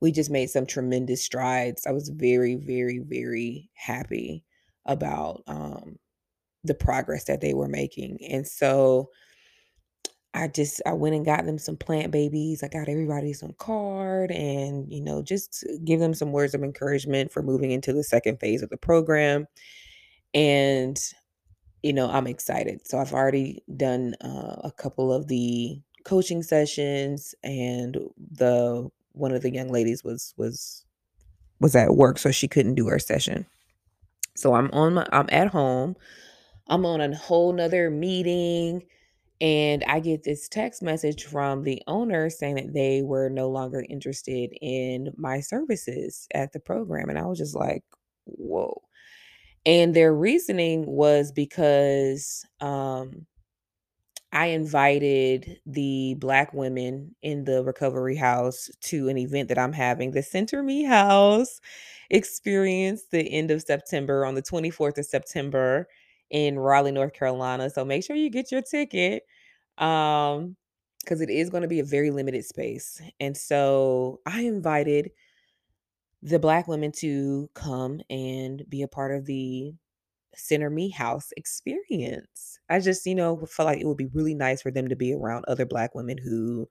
we 0.02 0.12
just 0.12 0.30
made 0.30 0.50
some 0.50 0.66
tremendous 0.66 1.24
strides. 1.24 1.86
I 1.86 1.92
was 1.92 2.10
very, 2.10 2.56
very, 2.56 3.00
very 3.00 3.70
happy 3.76 4.44
about 4.86 5.44
um, 5.48 5.98
the 6.64 6.74
progress 6.74 7.26
that 7.26 7.42
they 7.42 7.54
were 7.54 7.68
making. 7.68 8.20
And 8.30 8.48
so 8.48 9.10
I 10.34 10.48
just 10.48 10.82
I 10.86 10.94
went 10.94 11.16
and 11.16 11.26
got 11.26 11.46
them 11.46 11.58
some 11.58 11.76
plant 11.76 12.12
babies. 12.12 12.64
I 12.64 12.68
got 12.68 12.88
everybody 12.88 13.34
some 13.34 13.54
card 13.58 14.32
and, 14.32 14.92
you 14.92 15.02
know, 15.02 15.24
just 15.24 15.66
give 15.84 16.00
them 16.00 16.14
some 16.14 16.32
words 16.32 16.54
of 16.54 16.64
encouragement 16.64 17.32
for 17.32 17.42
moving 17.42 17.72
into 17.72 17.94
the 17.94 18.04
second 18.04 18.40
phase 18.40 18.62
of 18.62 18.70
the 18.70 18.78
program. 18.78 19.48
And 20.34 21.00
you 21.84 21.94
know, 21.94 22.10
I'm 22.10 22.28
excited. 22.28 22.86
So 22.88 23.00
I've 23.00 23.14
already 23.14 23.64
done 23.76 24.16
uh, 24.22 24.58
a 24.64 24.72
couple 24.76 25.14
of 25.14 25.28
the 25.28 25.82
coaching 26.04 26.44
sessions 26.44 27.36
and 27.44 27.98
the 28.32 28.90
one 29.14 29.34
of 29.34 29.42
the 29.42 29.52
young 29.52 29.70
ladies 29.70 30.04
was 30.04 30.34
was 30.38 30.86
was 31.60 31.76
at 31.76 31.96
work 31.96 32.18
so 32.18 32.32
she 32.32 32.48
couldn't 32.48 32.76
do 32.76 32.88
her 32.88 33.00
session. 33.00 33.46
So 34.36 34.54
I'm 34.54 34.70
on 34.72 34.94
my 34.94 35.08
I'm 35.12 35.30
at 35.32 35.48
home. 35.48 35.96
I'm 36.68 36.86
on 36.86 37.02
a 37.02 37.16
whole 37.16 37.54
nother 37.54 37.90
meeting 37.90 38.84
and 39.42 39.84
I 39.86 40.02
get 40.02 40.24
this 40.24 40.50
text 40.50 40.82
message 40.82 41.24
from 41.26 41.64
the 41.64 41.82
owner 41.88 42.30
saying 42.30 42.56
that 42.56 42.74
they 42.74 43.02
were 43.02 43.30
no 43.30 43.50
longer 43.50 43.86
interested 43.90 44.52
in 44.62 45.14
my 45.16 45.40
services 45.40 46.28
at 46.34 46.52
the 46.52 46.60
program. 46.60 47.10
And 47.10 47.18
I 47.18 47.26
was 47.26 47.38
just 47.38 47.56
like, 47.56 47.84
whoa. 48.26 48.82
And 49.66 49.94
their 49.94 50.14
reasoning 50.14 50.86
was 50.86 51.32
because 51.32 52.46
um, 52.60 53.26
I 54.34 54.48
invited 54.48 55.60
the 55.66 56.16
Black 56.20 56.54
women 56.54 57.16
in 57.22 57.46
the 57.46 57.64
recovery 57.64 58.18
house 58.18 58.70
to 58.82 59.08
an 59.08 59.18
event 59.18 59.48
that 59.50 59.58
I'm 59.58 59.74
having, 59.74 60.12
the 60.12 60.20
SenterME 60.20 60.86
House 60.86 61.62
experience, 62.10 63.04
the 63.12 63.22
end 63.22 63.52
of 63.52 63.62
September 63.62 64.26
on 64.26 64.36
the 64.36 64.42
24th 64.42 64.98
of 64.98 65.06
September 65.06 65.88
in 66.30 66.60
Raleigh, 66.60 66.92
North 66.92 67.14
Carolina. 67.14 67.70
So 67.70 67.86
make 67.86 68.04
sure 68.04 68.16
you 68.16 68.30
get 68.30 68.52
your 68.52 68.62
ticket 68.62 69.24
um 69.78 70.56
because 71.04 71.22
it 71.22 71.30
is 71.30 71.50
going 71.50 71.64
to 71.64 71.68
be 71.68 71.80
a 71.80 71.86
very 71.86 72.12
limited 72.12 72.46
space. 72.46 73.02
And 73.20 73.36
so 73.36 74.20
I 74.26 74.42
invited 74.42 75.12
the 76.22 76.40
black 76.40 76.68
women 76.68 76.92
to 76.98 77.50
come 77.54 78.02
and 78.10 78.64
be 78.68 78.82
a 78.82 78.88
part 78.88 79.16
of 79.16 79.26
the 79.26 79.74
SenterME 80.36 80.94
House 80.94 81.32
experience. 81.38 82.60
I 82.70 82.80
just, 82.80 83.06
you 83.06 83.16
know, 83.16 83.46
felt 83.46 83.68
like 83.68 83.80
it 83.80 83.88
would 83.88 83.98
be 83.98 84.10
really 84.14 84.36
nice 84.36 84.62
for 84.62 84.72
them 84.72 84.90
to 84.90 84.96
be 84.96 85.14
around 85.14 85.46
other 85.48 85.66
black 85.66 85.96
women 85.96 86.18
who 86.18 86.68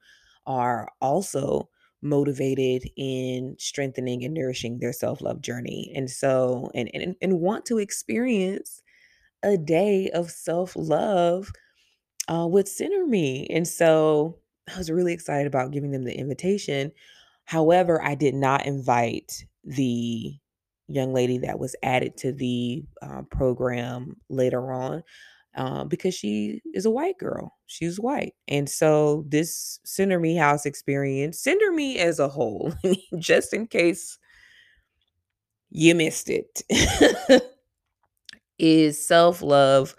are 0.46 0.88
also 1.00 1.68
motivated 2.00 2.88
in 2.96 3.56
strengthening 3.58 4.24
and 4.24 4.34
nourishing 4.34 4.78
their 4.78 4.92
self-love 4.92 5.40
journey. 5.40 5.92
And 5.96 6.08
so 6.10 6.70
and 6.74 6.90
and, 6.94 7.16
and 7.20 7.40
want 7.40 7.64
to 7.66 7.78
experience 7.78 8.82
a 9.42 9.56
day 9.56 10.10
of 10.10 10.30
self-love 10.30 11.50
uh, 12.28 12.46
with 12.46 12.66
SenterME. 12.66 13.46
And 13.50 13.66
so 13.66 14.38
I 14.72 14.78
was 14.78 14.90
really 14.90 15.12
excited 15.12 15.46
about 15.46 15.70
giving 15.72 15.90
them 15.90 16.04
the 16.04 16.16
invitation. 16.16 16.92
However, 17.44 18.02
I 18.02 18.14
did 18.14 18.34
not 18.34 18.66
invite 18.66 19.44
the 19.64 20.34
young 20.88 21.12
lady 21.12 21.38
that 21.38 21.58
was 21.58 21.76
added 21.82 22.16
to 22.18 22.32
the 22.32 22.84
uh, 23.02 23.22
program 23.30 24.16
later 24.28 24.72
on 24.72 25.02
uh, 25.56 25.84
because 25.84 26.14
she 26.14 26.62
is 26.74 26.86
a 26.86 26.90
white 26.90 27.18
girl. 27.18 27.56
She's 27.66 27.98
white. 28.00 28.34
And 28.46 28.68
so 28.68 29.24
this 29.28 29.80
SenterME 29.86 30.38
House 30.38 30.66
experience, 30.66 31.42
SenterME 31.42 31.96
as 31.96 32.18
a 32.18 32.28
whole, 32.28 32.72
just 33.18 33.52
in 33.52 33.66
case 33.66 34.18
you 35.70 35.94
missed 35.94 36.30
it, 36.30 36.62
is 38.58 39.04
self 39.04 39.42
love 39.42 39.94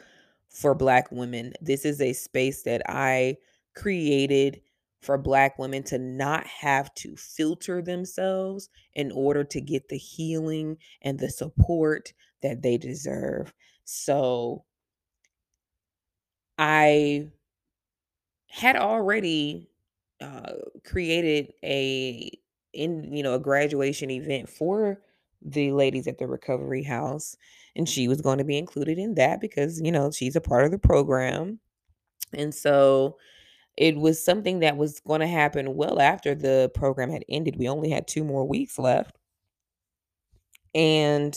for 0.49 0.75
Black 0.75 1.11
women. 1.11 1.53
This 1.61 1.85
is 1.85 2.01
a 2.01 2.13
space 2.13 2.63
that 2.63 2.81
I 2.87 3.37
created 3.75 4.61
for 5.01 5.17
Black 5.17 5.57
women 5.57 5.83
to 5.83 5.97
not 5.97 6.45
have 6.47 6.93
to 6.95 7.15
filter 7.15 7.81
themselves 7.81 8.69
in 8.93 9.11
order 9.11 9.43
to 9.45 9.61
get 9.61 9.87
the 9.89 9.97
healing 9.97 10.77
and 11.01 11.19
the 11.19 11.29
support 11.29 12.13
that 12.41 12.61
they 12.61 12.77
deserve. 12.77 13.53
So 13.85 14.65
I 16.57 17.31
had 18.47 18.75
already 18.75 19.69
uh, 20.21 20.53
created 20.85 21.53
a 21.63 22.31
in 22.73 23.13
you 23.13 23.23
know 23.23 23.35
a 23.35 23.39
graduation 23.39 24.09
event 24.11 24.49
for 24.49 25.01
the 25.41 25.71
ladies 25.71 26.07
at 26.07 26.17
the 26.17 26.27
recovery 26.27 26.83
house, 26.83 27.37
and 27.79 27.87
she 27.87 28.09
was 28.09 28.19
going 28.19 28.39
to 28.39 28.43
be 28.43 28.57
included 28.57 28.97
in 28.99 29.15
that 29.15 29.39
because, 29.39 29.79
you 29.81 29.89
know, 29.89 30.11
she's 30.11 30.35
a 30.35 30.41
part 30.41 30.65
of 30.65 30.71
the 30.71 30.77
program. 30.77 31.61
And 32.33 32.53
so 32.53 33.17
it 33.77 33.95
was 33.95 34.23
something 34.23 34.59
that 34.59 34.75
was 34.75 34.99
going 34.99 35.21
to 35.21 35.27
happen 35.27 35.75
well 35.75 36.01
after 36.01 36.35
the 36.35 36.69
program 36.75 37.09
had 37.09 37.23
ended. 37.29 37.55
We 37.57 37.69
only 37.69 37.89
had 37.89 38.05
two 38.05 38.25
more 38.25 38.45
weeks 38.45 38.77
left. 38.77 39.17
And 40.75 41.33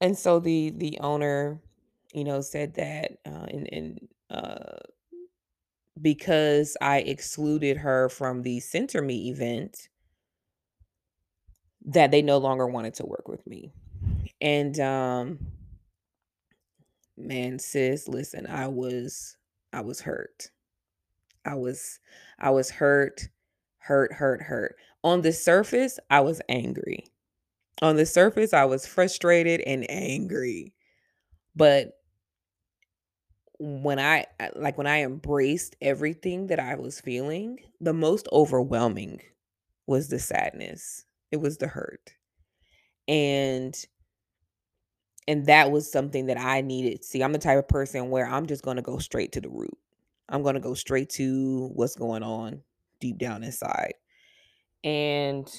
and 0.00 0.18
so 0.18 0.40
the 0.40 0.70
the 0.76 0.98
owner, 0.98 1.60
you 2.12 2.24
know, 2.24 2.40
said 2.40 2.74
that 2.74 3.12
uh 3.24 3.46
and 3.48 3.68
and 3.72 4.08
uh 4.28 4.78
because 6.02 6.76
I 6.80 6.98
excluded 6.98 7.76
her 7.76 8.08
from 8.08 8.42
the 8.42 8.58
SenterME 8.58 9.28
event 9.28 9.88
that 11.84 12.10
they 12.10 12.22
no 12.22 12.38
longer 12.38 12.66
wanted 12.66 12.94
to 12.94 13.06
work 13.06 13.28
with 13.28 13.46
me. 13.46 13.72
And 14.40 14.78
um 14.80 15.38
man, 17.16 17.58
sis, 17.58 18.08
listen, 18.08 18.46
I 18.46 18.68
was 18.68 19.36
I 19.72 19.82
was 19.82 20.00
hurt. 20.00 20.50
I 21.44 21.54
was 21.54 21.98
I 22.38 22.50
was 22.50 22.70
hurt, 22.70 23.28
hurt, 23.78 24.12
hurt, 24.12 24.42
hurt. 24.42 24.76
On 25.02 25.22
the 25.22 25.32
surface, 25.32 25.98
I 26.10 26.20
was 26.20 26.40
angry. 26.48 27.06
On 27.82 27.96
the 27.96 28.06
surface, 28.06 28.52
I 28.52 28.64
was 28.64 28.86
frustrated 28.86 29.60
and 29.62 29.90
angry. 29.90 30.74
But 31.56 31.92
when 33.58 33.98
I 33.98 34.26
like 34.56 34.78
when 34.78 34.86
I 34.86 35.02
embraced 35.02 35.76
everything 35.82 36.46
that 36.48 36.58
I 36.58 36.76
was 36.76 37.00
feeling, 37.00 37.58
the 37.80 37.92
most 37.92 38.26
overwhelming 38.32 39.20
was 39.86 40.08
the 40.08 40.18
sadness. 40.18 41.04
It 41.30 41.38
was 41.38 41.58
the 41.58 41.68
hurt. 41.68 42.14
And 43.06 43.74
and 45.28 45.46
that 45.46 45.70
was 45.70 45.90
something 45.90 46.26
that 46.26 46.38
I 46.38 46.60
needed. 46.60 47.04
See, 47.04 47.22
I'm 47.22 47.32
the 47.32 47.38
type 47.38 47.58
of 47.58 47.68
person 47.68 48.10
where 48.10 48.26
I'm 48.26 48.46
just 48.46 48.62
going 48.64 48.76
to 48.76 48.82
go 48.82 48.98
straight 48.98 49.32
to 49.32 49.40
the 49.40 49.48
root. 49.50 49.76
I'm 50.28 50.42
going 50.42 50.54
to 50.54 50.60
go 50.60 50.74
straight 50.74 51.10
to 51.10 51.70
what's 51.74 51.96
going 51.96 52.22
on 52.22 52.62
deep 53.00 53.18
down 53.18 53.42
inside. 53.44 53.94
And 54.84 55.50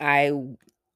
I 0.00 0.32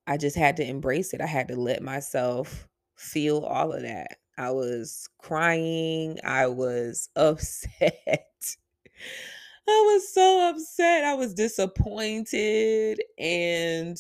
I 0.07 0.17
just 0.17 0.37
had 0.37 0.57
to 0.59 0.67
embrace 0.67 1.15
it. 1.15 1.21
I 1.21 1.27
had 1.27 1.49
to 1.49 1.57
let 1.57 1.83
myself 1.83 2.69
feel 2.97 3.41
all 3.41 3.73
of 3.73 3.83
that. 3.83 4.19
I 4.37 4.51
was 4.51 5.09
crying, 5.19 6.19
I 6.25 6.47
was 6.49 7.09
upset. 7.17 8.29
I 9.67 9.81
was 9.95 10.13
so 10.13 10.51
upset. 10.51 11.05
I 11.05 11.15
was 11.15 11.35
disappointed 11.35 13.01
and 13.19 13.97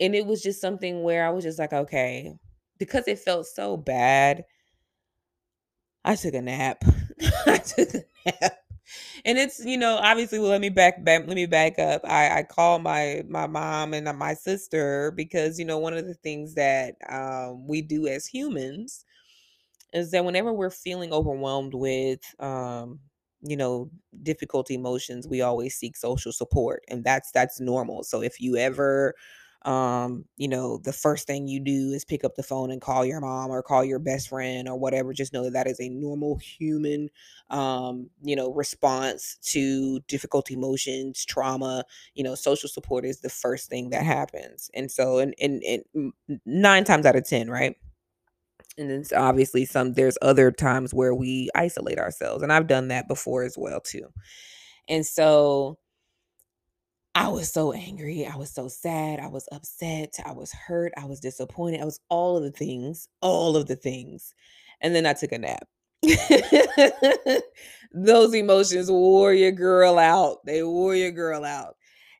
and 0.00 0.14
it 0.14 0.26
was 0.26 0.42
just 0.42 0.60
something 0.60 1.02
where 1.02 1.26
I 1.26 1.30
was 1.30 1.44
just 1.44 1.58
like, 1.58 1.72
okay, 1.72 2.34
because 2.78 3.06
it 3.08 3.18
felt 3.18 3.46
so 3.46 3.76
bad. 3.76 4.44
I 6.04 6.16
took 6.16 6.34
a 6.34 6.42
nap. 6.42 6.82
I 7.46 7.58
took 7.58 7.94
a 7.94 8.04
nap. 8.26 8.56
And 9.24 9.38
it's, 9.38 9.64
you 9.64 9.76
know, 9.78 9.96
obviously, 9.96 10.38
well, 10.40 10.50
let 10.50 10.60
me 10.60 10.68
back, 10.68 11.04
back 11.04 11.26
let 11.26 11.36
me 11.36 11.46
back 11.46 11.78
up. 11.78 12.02
I, 12.04 12.40
I 12.40 12.42
call 12.42 12.78
my 12.80 13.22
my 13.28 13.46
mom 13.46 13.94
and 13.94 14.08
uh, 14.08 14.12
my 14.12 14.34
sister 14.34 15.12
because, 15.12 15.58
you 15.58 15.64
know, 15.64 15.78
one 15.78 15.94
of 15.94 16.06
the 16.06 16.14
things 16.14 16.54
that 16.54 16.96
um, 17.08 17.66
we 17.68 17.82
do 17.82 18.08
as 18.08 18.26
humans 18.26 19.04
is 19.92 20.10
that 20.12 20.24
whenever 20.24 20.52
we're 20.52 20.70
feeling 20.70 21.12
overwhelmed 21.12 21.74
with 21.74 22.20
um, 22.40 23.00
you 23.42 23.56
know 23.56 23.90
difficult 24.22 24.70
emotions 24.70 25.26
we 25.28 25.40
always 25.42 25.74
seek 25.74 25.96
social 25.96 26.32
support 26.32 26.82
and 26.88 27.04
that's 27.04 27.30
that's 27.32 27.60
normal 27.60 28.02
so 28.04 28.22
if 28.22 28.40
you 28.40 28.56
ever 28.56 29.14
um 29.66 30.24
you 30.36 30.48
know 30.48 30.78
the 30.78 30.92
first 30.92 31.26
thing 31.26 31.46
you 31.46 31.60
do 31.60 31.92
is 31.92 32.04
pick 32.04 32.24
up 32.24 32.34
the 32.34 32.42
phone 32.42 32.70
and 32.70 32.80
call 32.80 33.04
your 33.04 33.20
mom 33.20 33.50
or 33.50 33.62
call 33.62 33.84
your 33.84 33.98
best 33.98 34.28
friend 34.28 34.68
or 34.68 34.78
whatever 34.78 35.12
just 35.12 35.34
know 35.34 35.44
that 35.44 35.52
that 35.52 35.66
is 35.66 35.78
a 35.80 35.88
normal 35.90 36.36
human 36.38 37.10
um 37.50 38.08
you 38.22 38.34
know 38.34 38.52
response 38.52 39.36
to 39.42 40.00
difficult 40.08 40.50
emotions 40.50 41.24
trauma 41.24 41.84
you 42.14 42.24
know 42.24 42.34
social 42.34 42.68
support 42.68 43.04
is 43.04 43.20
the 43.20 43.28
first 43.30 43.68
thing 43.68 43.90
that 43.90 44.02
happens. 44.04 44.70
And 44.74 44.90
so 44.90 45.18
and 45.18 45.34
and, 45.40 45.62
and 45.62 46.12
nine 46.46 46.84
times 46.84 47.06
out 47.06 47.16
of 47.16 47.26
ten 47.26 47.50
right? 47.50 47.76
And 48.78 48.90
then 48.90 49.04
obviously 49.16 49.64
some 49.64 49.94
there's 49.94 50.16
other 50.22 50.50
times 50.50 50.94
where 50.94 51.14
we 51.14 51.50
isolate 51.54 51.98
ourselves 51.98 52.42
and 52.42 52.52
i've 52.52 52.66
done 52.66 52.88
that 52.88 53.08
before 53.08 53.42
as 53.42 53.56
well 53.58 53.80
too. 53.80 54.06
And 54.88 55.06
so 55.06 55.78
I 57.14 57.28
was 57.28 57.52
so 57.52 57.72
angry. 57.72 58.26
I 58.26 58.36
was 58.36 58.50
so 58.50 58.68
sad. 58.68 59.18
I 59.18 59.26
was 59.26 59.48
upset. 59.50 60.14
I 60.24 60.32
was 60.32 60.52
hurt. 60.52 60.92
I 60.96 61.06
was 61.06 61.20
disappointed. 61.20 61.80
I 61.80 61.84
was 61.84 62.00
all 62.08 62.36
of 62.36 62.44
the 62.44 62.52
things, 62.52 63.08
all 63.20 63.56
of 63.56 63.66
the 63.66 63.76
things. 63.76 64.32
And 64.80 64.94
then 64.94 65.06
I 65.06 65.14
took 65.14 65.32
a 65.32 65.38
nap. 65.38 65.66
Those 67.92 68.34
emotions 68.34 68.90
wore 68.90 69.34
your 69.34 69.50
girl 69.52 69.98
out. 69.98 70.38
They 70.46 70.62
wore 70.62 70.94
your 70.94 71.10
girl 71.10 71.44
out. 71.44 71.76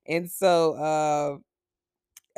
And 0.07 0.29
so 0.29 0.75
uh, 0.75 1.39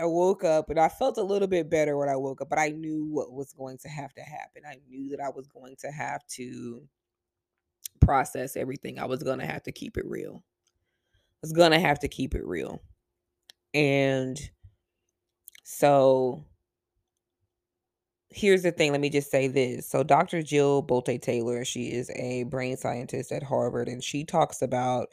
I 0.00 0.04
woke 0.04 0.44
up 0.44 0.68
and 0.68 0.78
I 0.78 0.88
felt 0.88 1.16
a 1.16 1.22
little 1.22 1.48
bit 1.48 1.70
better 1.70 1.96
when 1.96 2.10
I 2.10 2.16
woke 2.16 2.42
up, 2.42 2.50
but 2.50 2.58
I 2.58 2.68
knew 2.68 3.06
what 3.06 3.32
was 3.32 3.52
going 3.54 3.78
to 3.78 3.88
have 3.88 4.12
to 4.14 4.22
happen. 4.22 4.62
I 4.68 4.76
knew 4.88 5.08
that 5.08 5.20
I 5.20 5.30
was 5.30 5.48
going 5.48 5.76
to 5.80 5.90
have 5.90 6.20
to 6.34 6.82
process 8.00 8.56
everything. 8.56 8.98
I 8.98 9.06
was 9.06 9.22
going 9.22 9.38
to 9.38 9.46
have 9.46 9.62
to 9.62 9.72
keep 9.72 9.96
it 9.96 10.04
real 10.06 10.44
was 11.42 11.52
gonna 11.52 11.80
have 11.80 11.98
to 12.00 12.08
keep 12.08 12.34
it 12.34 12.46
real. 12.46 12.80
And 13.74 14.38
so 15.64 16.44
here's 18.30 18.62
the 18.62 18.72
thing 18.72 18.92
let 18.92 19.00
me 19.00 19.10
just 19.10 19.30
say 19.30 19.46
this 19.46 19.86
so 19.88 20.02
dr 20.02 20.42
jill 20.42 20.82
bolte 20.82 21.20
taylor 21.20 21.64
she 21.64 21.92
is 21.92 22.10
a 22.16 22.44
brain 22.44 22.76
scientist 22.76 23.30
at 23.30 23.42
harvard 23.42 23.88
and 23.88 24.02
she 24.02 24.24
talks 24.24 24.62
about 24.62 25.08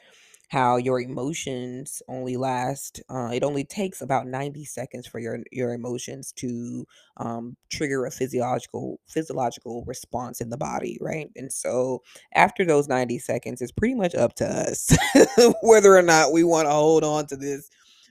how 0.50 0.76
your 0.76 1.00
emotions 1.00 2.02
only 2.08 2.36
last 2.36 3.00
uh, 3.08 3.30
it 3.32 3.44
only 3.44 3.64
takes 3.64 4.02
about 4.02 4.26
90 4.26 4.64
seconds 4.64 5.06
for 5.06 5.20
your 5.20 5.38
your 5.52 5.72
emotions 5.74 6.32
to 6.32 6.86
um, 7.18 7.56
trigger 7.70 8.04
a 8.06 8.10
physiological 8.10 9.00
physiological 9.08 9.84
response 9.86 10.40
in 10.40 10.50
the 10.50 10.58
body 10.58 10.98
right? 11.00 11.30
And 11.36 11.52
so 11.52 12.02
after 12.34 12.64
those 12.64 12.88
90 12.88 13.18
seconds 13.20 13.62
it's 13.62 13.72
pretty 13.72 13.94
much 13.94 14.14
up 14.14 14.34
to 14.36 14.46
us 14.46 14.90
whether 15.62 15.96
or 15.96 16.02
not 16.02 16.32
we 16.32 16.44
want 16.44 16.66
to 16.66 16.72
hold 16.72 17.04
on 17.04 17.26
to 17.28 17.36
this 17.36 17.70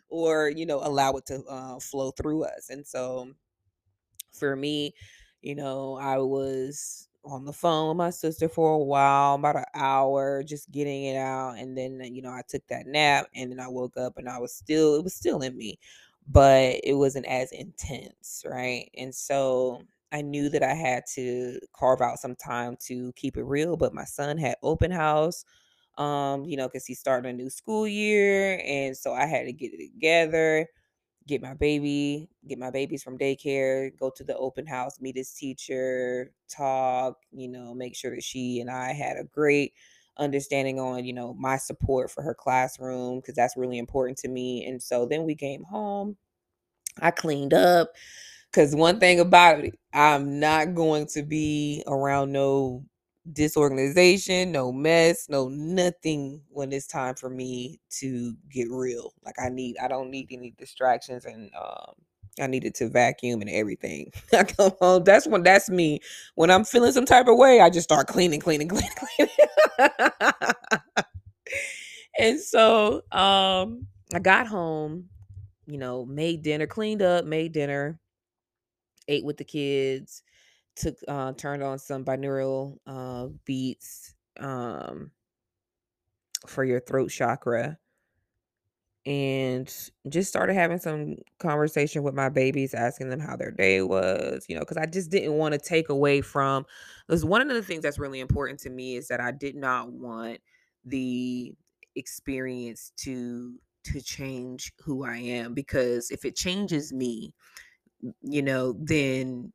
or 0.10 0.50
you 0.50 0.66
know 0.66 0.80
allow 0.84 1.12
it 1.14 1.26
to 1.28 1.44
uh, 1.50 1.80
flow 1.80 2.12
through 2.12 2.46
us. 2.46 2.70
And 2.70 2.88
so 2.88 3.30
for 4.34 4.56
me 4.56 4.94
you 5.42 5.56
know 5.56 5.98
i 6.02 6.18
was 6.18 7.09
on 7.24 7.46
the 7.46 7.54
phone 7.54 7.90
with 7.90 7.98
my 7.98 8.10
sister 8.10 8.50
for 8.50 8.74
a 8.74 8.78
while, 8.78 9.36
about 9.36 9.58
an 9.58 9.66
hour, 9.76 10.44
just 10.44 10.72
getting 10.72 11.06
it 11.06 11.18
out. 11.18 11.58
And 11.58 11.78
then, 11.78 12.02
you 12.14 12.22
know, 12.22 12.32
I 12.32 12.42
took 12.48 12.66
that 12.68 12.88
nap 12.88 13.28
and 13.36 13.52
then 13.52 13.60
I 13.60 13.68
woke 13.68 13.98
up 13.98 14.18
and 14.18 14.30
I 14.30 14.40
was 14.40 14.54
still, 14.54 14.96
it 14.96 15.04
was 15.04 15.14
still 15.14 15.42
in 15.42 15.58
me, 15.58 15.80
but 16.28 16.80
it 16.84 16.94
wasn't 16.96 17.26
as 17.28 17.52
intense. 17.52 18.44
Right. 18.48 18.90
And 18.98 19.14
so 19.14 19.82
I 20.12 20.22
knew 20.22 20.50
that 20.50 20.64
I 20.64 20.74
had 20.74 21.04
to 21.16 21.60
carve 21.74 22.02
out 22.02 22.20
some 22.20 22.36
time 22.36 22.78
to 22.88 23.12
keep 23.14 23.38
it 23.38 23.44
real. 23.44 23.78
But 23.78 23.94
my 23.94 24.06
son 24.06 24.38
had 24.38 24.56
open 24.64 24.92
house, 24.92 25.46
um, 25.98 26.46
you 26.46 26.58
know, 26.58 26.68
because 26.68 26.86
he's 26.86 27.00
starting 27.00 27.30
a 27.30 27.34
new 27.34 27.50
school 27.50 27.88
year. 27.88 28.62
And 28.66 28.96
so 28.96 29.14
I 29.14 29.26
had 29.26 29.46
to 29.46 29.54
get 29.54 29.74
it 29.74 29.92
together 29.94 30.68
get 31.30 31.42
my 31.42 31.54
baby, 31.54 32.28
get 32.48 32.58
my 32.58 32.72
babies 32.72 33.04
from 33.04 33.18
daycare, 33.18 33.98
go 34.00 34.10
to 34.10 34.24
the 34.24 34.36
open 34.36 34.66
house, 34.66 35.00
meet 35.00 35.16
his 35.16 35.32
teacher, 35.32 36.32
talk, 36.50 37.18
you 37.32 37.48
know, 37.48 37.74
make 37.76 37.96
sure 37.96 38.16
that 38.16 38.24
she 38.24 38.60
and 38.60 38.70
I 38.70 38.94
had 38.94 39.16
a 39.18 39.24
great 39.24 39.74
understanding 40.18 40.80
on, 40.80 41.06
you 41.06 41.14
know, 41.14 41.34
my 41.36 41.58
support 41.58 42.10
for 42.10 42.24
her 42.24 42.34
classroom 42.34 43.20
because 43.20 43.36
that's 43.36 43.56
really 43.56 43.78
important 43.78 44.18
to 44.20 44.28
me. 44.28 44.66
And 44.66 44.82
so 44.82 45.06
then 45.06 45.24
we 45.24 45.36
came 45.36 45.64
home. 45.64 46.18
I 47.00 47.12
cleaned 47.12 47.54
up 47.54 47.94
cuz 48.52 48.76
one 48.76 49.00
thing 49.00 49.20
about 49.20 49.64
it, 49.64 49.80
I'm 49.94 50.40
not 50.40 50.74
going 50.74 51.06
to 51.14 51.24
be 51.24 51.84
around 51.88 52.32
no 52.32 52.84
disorganization, 53.34 54.52
no 54.52 54.72
mess, 54.72 55.28
no 55.30 55.48
nothing 55.50 56.42
when 56.50 56.72
it's 56.72 56.88
time 56.88 57.16
for 57.16 57.30
me 57.30 57.80
to 58.00 58.36
get 58.50 58.70
real. 58.70 59.14
Like 59.24 59.36
I 59.44 59.50
need 59.50 59.78
I 59.82 59.88
don't 59.88 60.12
need 60.12 60.28
any 60.32 60.52
distractions 60.58 61.26
and 61.26 61.52
um 61.56 61.94
I 62.40 62.48
needed 62.48 62.74
to 62.76 62.90
vacuum 62.90 63.42
and 63.42 63.50
everything. 63.50 64.12
I 64.34 64.44
come 64.44 64.72
home. 64.80 65.04
That's 65.04 65.28
when 65.28 65.44
that's 65.44 65.70
me. 65.70 66.00
When 66.36 66.50
I'm 66.52 66.64
feeling 66.64 66.92
some 66.92 67.06
type 67.06 67.28
of 67.28 67.38
way, 67.38 67.60
I 67.62 67.70
just 67.70 67.84
start 67.86 68.08
cleaning, 68.08 68.40
cleaning, 68.40 68.68
cleaning, 68.70 68.90
cleaning. 69.18 69.94
and 72.18 72.40
so 72.40 73.02
um 73.12 73.88
I 74.14 74.20
got 74.20 74.48
home, 74.48 75.10
you 75.68 75.78
know, 75.78 76.06
made 76.06 76.42
dinner, 76.42 76.66
cleaned 76.68 77.02
up, 77.02 77.26
made 77.26 77.52
dinner, 77.52 78.00
ate 79.08 79.26
with 79.26 79.38
the 79.38 79.44
kids, 79.44 80.24
took 80.80 80.98
uh 81.08 81.34
turned 81.34 81.64
on 81.64 81.80
some 81.80 82.06
binaural 82.06 82.80
uh 82.88 83.28
beats 83.46 84.16
um 84.40 85.12
for 86.48 86.64
your 86.64 86.80
throat 86.80 87.10
chakra 87.10 87.78
and 89.06 89.90
just 90.10 90.30
started 90.30 90.54
having 90.54 90.78
some 90.78 91.16
conversation 91.40 92.04
with 92.04 92.14
my 92.14 92.30
babies, 92.30 92.74
asking 92.74 93.10
them 93.10 93.20
how 93.20 93.36
their 93.36 93.52
day 93.52 93.82
was, 93.82 94.46
you 94.50 94.56
know, 94.56 94.62
because 94.62 94.78
I 94.78 94.86
just 94.86 95.10
didn't 95.10 95.34
want 95.34 95.54
to 95.54 95.60
take 95.60 95.90
away 95.90 96.22
from. 96.22 96.66
Because 97.08 97.24
one 97.24 97.42
of 97.42 97.48
the 97.48 97.64
things 97.64 97.82
that's 97.82 97.98
really 97.98 98.20
important 98.20 98.60
to 98.62 98.70
me 98.70 98.96
is 98.98 99.08
that 99.08 99.22
I 99.22 99.32
did 99.32 99.56
not 99.56 99.92
want 99.92 100.42
the 100.86 101.54
experience 101.96 102.92
to 102.98 103.60
to 103.86 104.02
change 104.02 104.74
who 104.84 105.06
I 105.06 105.18
am 105.18 105.54
because 105.54 106.12
if 106.12 106.26
it 106.26 106.36
changes 106.36 106.92
me, 106.92 107.34
you 108.22 108.42
know, 108.42 108.76
then 108.80 109.54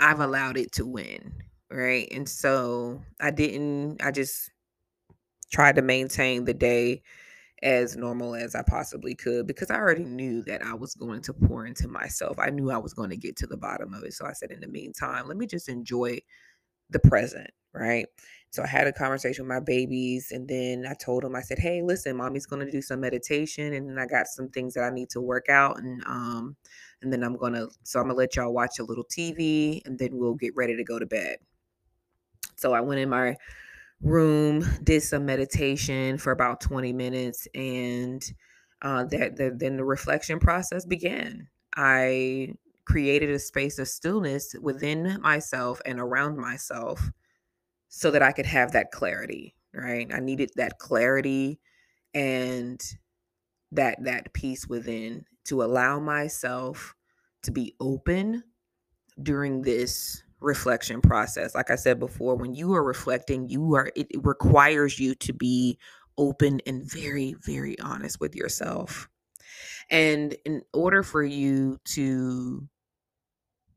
I've 0.00 0.20
allowed 0.20 0.56
it 0.56 0.72
to 0.72 0.86
win, 0.86 1.34
right? 1.70 2.08
And 2.10 2.28
so 2.28 3.02
I 3.20 3.30
didn't. 3.30 4.02
I 4.02 4.10
just 4.10 4.50
tried 5.52 5.76
to 5.76 5.82
maintain 5.82 6.44
the 6.44 6.54
day 6.54 7.02
as 7.62 7.96
normal 7.96 8.34
as 8.34 8.54
I 8.54 8.62
possibly 8.62 9.14
could 9.14 9.46
because 9.46 9.70
I 9.70 9.76
already 9.76 10.04
knew 10.04 10.42
that 10.44 10.62
I 10.62 10.74
was 10.74 10.94
going 10.94 11.22
to 11.22 11.32
pour 11.32 11.66
into 11.66 11.88
myself. 11.88 12.38
I 12.38 12.50
knew 12.50 12.70
I 12.70 12.78
was 12.78 12.94
going 12.94 13.10
to 13.10 13.16
get 13.16 13.36
to 13.38 13.46
the 13.46 13.56
bottom 13.56 13.94
of 13.94 14.04
it. 14.04 14.14
So 14.14 14.26
I 14.26 14.32
said, 14.32 14.50
in 14.50 14.60
the 14.60 14.68
meantime, 14.68 15.28
let 15.28 15.36
me 15.38 15.46
just 15.46 15.68
enjoy 15.68 16.20
the 16.90 17.00
present, 17.00 17.50
right? 17.74 18.06
So 18.54 18.62
I 18.62 18.68
had 18.68 18.86
a 18.86 18.92
conversation 18.92 19.44
with 19.44 19.48
my 19.48 19.58
babies 19.58 20.30
and 20.30 20.46
then 20.46 20.86
I 20.88 20.94
told 20.94 21.24
them, 21.24 21.34
I 21.34 21.40
said, 21.40 21.58
hey, 21.58 21.82
listen, 21.82 22.16
mommy's 22.16 22.46
going 22.46 22.64
to 22.64 22.70
do 22.70 22.80
some 22.80 23.00
meditation 23.00 23.72
and 23.72 23.88
then 23.88 23.98
I 23.98 24.06
got 24.06 24.28
some 24.28 24.48
things 24.48 24.74
that 24.74 24.84
I 24.84 24.90
need 24.90 25.10
to 25.10 25.20
work 25.20 25.48
out 25.48 25.78
and 25.78 26.00
um 26.06 26.54
and 27.02 27.12
then 27.12 27.24
I'm 27.24 27.36
to 27.36 27.68
so 27.82 27.98
I'm 27.98 28.08
to 28.08 28.14
let 28.14 28.36
y'all 28.36 28.54
watch 28.54 28.78
a 28.78 28.84
little 28.84 29.04
TV 29.04 29.84
and 29.84 29.98
then 29.98 30.10
we'll 30.12 30.34
get 30.34 30.54
ready 30.54 30.76
to 30.76 30.84
go 30.84 31.00
to 31.00 31.06
bed. 31.06 31.38
So 32.56 32.72
I 32.72 32.80
went 32.80 33.00
in 33.00 33.08
my 33.08 33.36
room, 34.00 34.64
did 34.84 35.02
some 35.02 35.26
meditation 35.26 36.16
for 36.16 36.30
about 36.30 36.60
20 36.60 36.92
minutes, 36.92 37.48
and 37.56 38.24
uh, 38.82 39.02
that 39.06 39.36
the, 39.36 39.52
then 39.56 39.76
the 39.76 39.84
reflection 39.84 40.38
process 40.38 40.86
began. 40.86 41.48
I 41.76 42.54
created 42.86 43.30
a 43.30 43.38
space 43.40 43.80
of 43.80 43.88
stillness 43.88 44.54
within 44.62 45.18
myself 45.22 45.80
and 45.84 45.98
around 45.98 46.36
myself 46.36 47.10
so 47.96 48.10
that 48.10 48.22
I 48.24 48.32
could 48.32 48.46
have 48.46 48.72
that 48.72 48.90
clarity, 48.90 49.54
right? 49.72 50.12
I 50.12 50.18
needed 50.18 50.50
that 50.56 50.80
clarity 50.80 51.60
and 52.12 52.82
that 53.70 54.02
that 54.02 54.32
peace 54.32 54.66
within 54.66 55.24
to 55.44 55.62
allow 55.62 56.00
myself 56.00 56.96
to 57.44 57.52
be 57.52 57.76
open 57.78 58.42
during 59.22 59.62
this 59.62 60.24
reflection 60.40 61.00
process. 61.02 61.54
Like 61.54 61.70
I 61.70 61.76
said 61.76 62.00
before, 62.00 62.34
when 62.34 62.52
you 62.52 62.74
are 62.74 62.82
reflecting, 62.82 63.48
you 63.48 63.74
are 63.74 63.92
it, 63.94 64.08
requires 64.24 64.98
you 64.98 65.14
to 65.14 65.32
be 65.32 65.78
open 66.18 66.60
and 66.66 66.82
very 66.84 67.36
very 67.46 67.78
honest 67.78 68.18
with 68.18 68.34
yourself. 68.34 69.08
And 69.88 70.34
in 70.44 70.62
order 70.72 71.04
for 71.04 71.22
you 71.22 71.78
to 71.94 72.68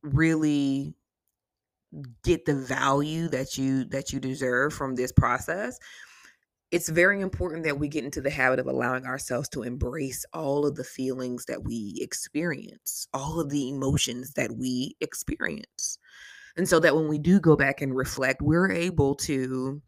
really 0.02 0.97
get 2.24 2.46
the 2.46 2.56
value 2.56 3.28
that 3.30 3.58
you 3.58 3.86
that 3.86 4.12
you 4.12 4.20
deserve 4.20 4.74
from 4.74 4.96
this 4.96 5.12
process, 5.12 5.78
it's 6.72 6.90
very 6.90 7.22
important 7.22 7.64
that 7.64 7.80
we 7.80 7.88
get 7.88 8.04
into 8.04 8.22
the 8.22 8.30
habit 8.30 8.60
of 8.60 8.68
allowing 8.68 9.06
ourselves 9.06 9.48
to 9.50 9.64
embrace 9.64 10.26
all 10.34 10.66
of 10.66 10.76
the 10.76 10.84
feelings 10.84 11.46
that 11.46 11.64
we 11.64 11.98
experience, 12.02 13.08
all 13.14 13.40
of 13.40 13.50
the 13.50 13.70
emotions 13.70 14.34
that 14.34 14.52
we 14.58 14.96
experience. 15.00 15.98
And 16.58 16.68
so 16.68 16.80
that 16.80 16.96
when 16.96 17.08
we 17.08 17.20
do 17.20 17.40
go 17.40 17.56
back 17.56 17.82
and 17.82 17.96
reflect, 17.96 18.42
we're 18.42 18.72
able 18.72 19.16
to 19.16 19.82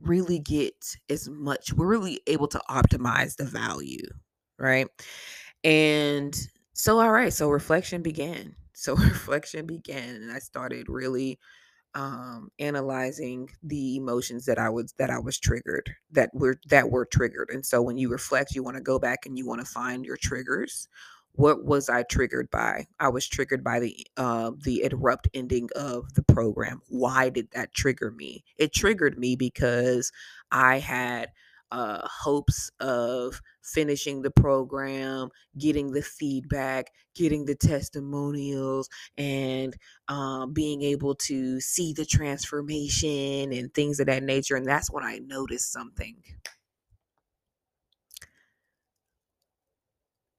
really 0.00 0.38
get 0.38 0.96
as 1.10 1.28
much, 1.28 1.72
we're 1.72 1.88
really 1.88 2.20
able 2.26 2.48
to 2.48 2.62
optimize 2.70 3.36
the 3.36 3.44
value, 3.44 4.06
right? 4.58 4.86
And 5.62 6.34
so, 6.72 7.00
all 7.00 7.12
right, 7.12 7.32
so 7.32 7.50
reflection 7.50 8.00
began. 8.02 8.54
So, 8.76 8.96
reflection 8.96 9.66
began, 9.66 10.16
and 10.16 10.32
I 10.32 10.38
started 10.40 10.88
really 10.88 11.38
um 11.94 12.50
analyzing 12.60 13.50
the 13.64 13.96
emotions 13.96 14.46
that 14.46 14.58
I 14.58 14.70
was 14.70 14.94
that 14.98 15.10
I 15.10 15.18
was 15.18 15.38
triggered 15.40 15.94
that 16.12 16.30
were 16.34 16.58
that 16.68 16.90
were 16.90 17.06
triggered. 17.06 17.50
And 17.52 17.66
so 17.66 17.82
when 17.82 17.98
you 17.98 18.10
reflect, 18.10 18.54
you 18.54 18.62
want 18.62 18.76
to 18.76 18.82
go 18.82 18.98
back 19.00 19.26
and 19.26 19.38
you 19.38 19.46
want 19.46 19.60
to 19.60 19.66
find 19.66 20.04
your 20.06 20.18
triggers. 20.18 20.88
What 21.32 21.64
was 21.64 21.88
I 21.88 22.04
triggered 22.04 22.50
by? 22.50 22.86
I 23.00 23.08
was 23.08 23.26
triggered 23.28 23.64
by 23.64 23.80
the 23.80 24.06
uh 24.16 24.52
the 24.64 24.82
abrupt 24.82 25.28
ending 25.34 25.68
of 25.76 26.14
the 26.14 26.22
program. 26.22 26.80
Why 26.88 27.30
did 27.30 27.48
that 27.52 27.74
trigger 27.74 28.10
me? 28.12 28.44
It 28.58 28.72
triggered 28.72 29.18
me 29.18 29.36
because 29.36 30.12
I 30.52 30.78
had 30.78 31.30
uh, 31.74 32.06
hopes 32.08 32.70
of 32.80 33.42
finishing 33.62 34.22
the 34.22 34.30
program, 34.30 35.28
getting 35.58 35.90
the 35.92 36.02
feedback, 36.02 36.86
getting 37.16 37.44
the 37.44 37.56
testimonials, 37.56 38.88
and 39.18 39.76
um, 40.08 40.52
being 40.52 40.82
able 40.82 41.16
to 41.16 41.60
see 41.60 41.92
the 41.92 42.06
transformation 42.06 43.52
and 43.52 43.74
things 43.74 43.98
of 43.98 44.06
that 44.06 44.22
nature. 44.22 44.56
And 44.56 44.66
that's 44.66 44.90
when 44.90 45.04
I 45.04 45.18
noticed 45.18 45.72
something. 45.72 46.16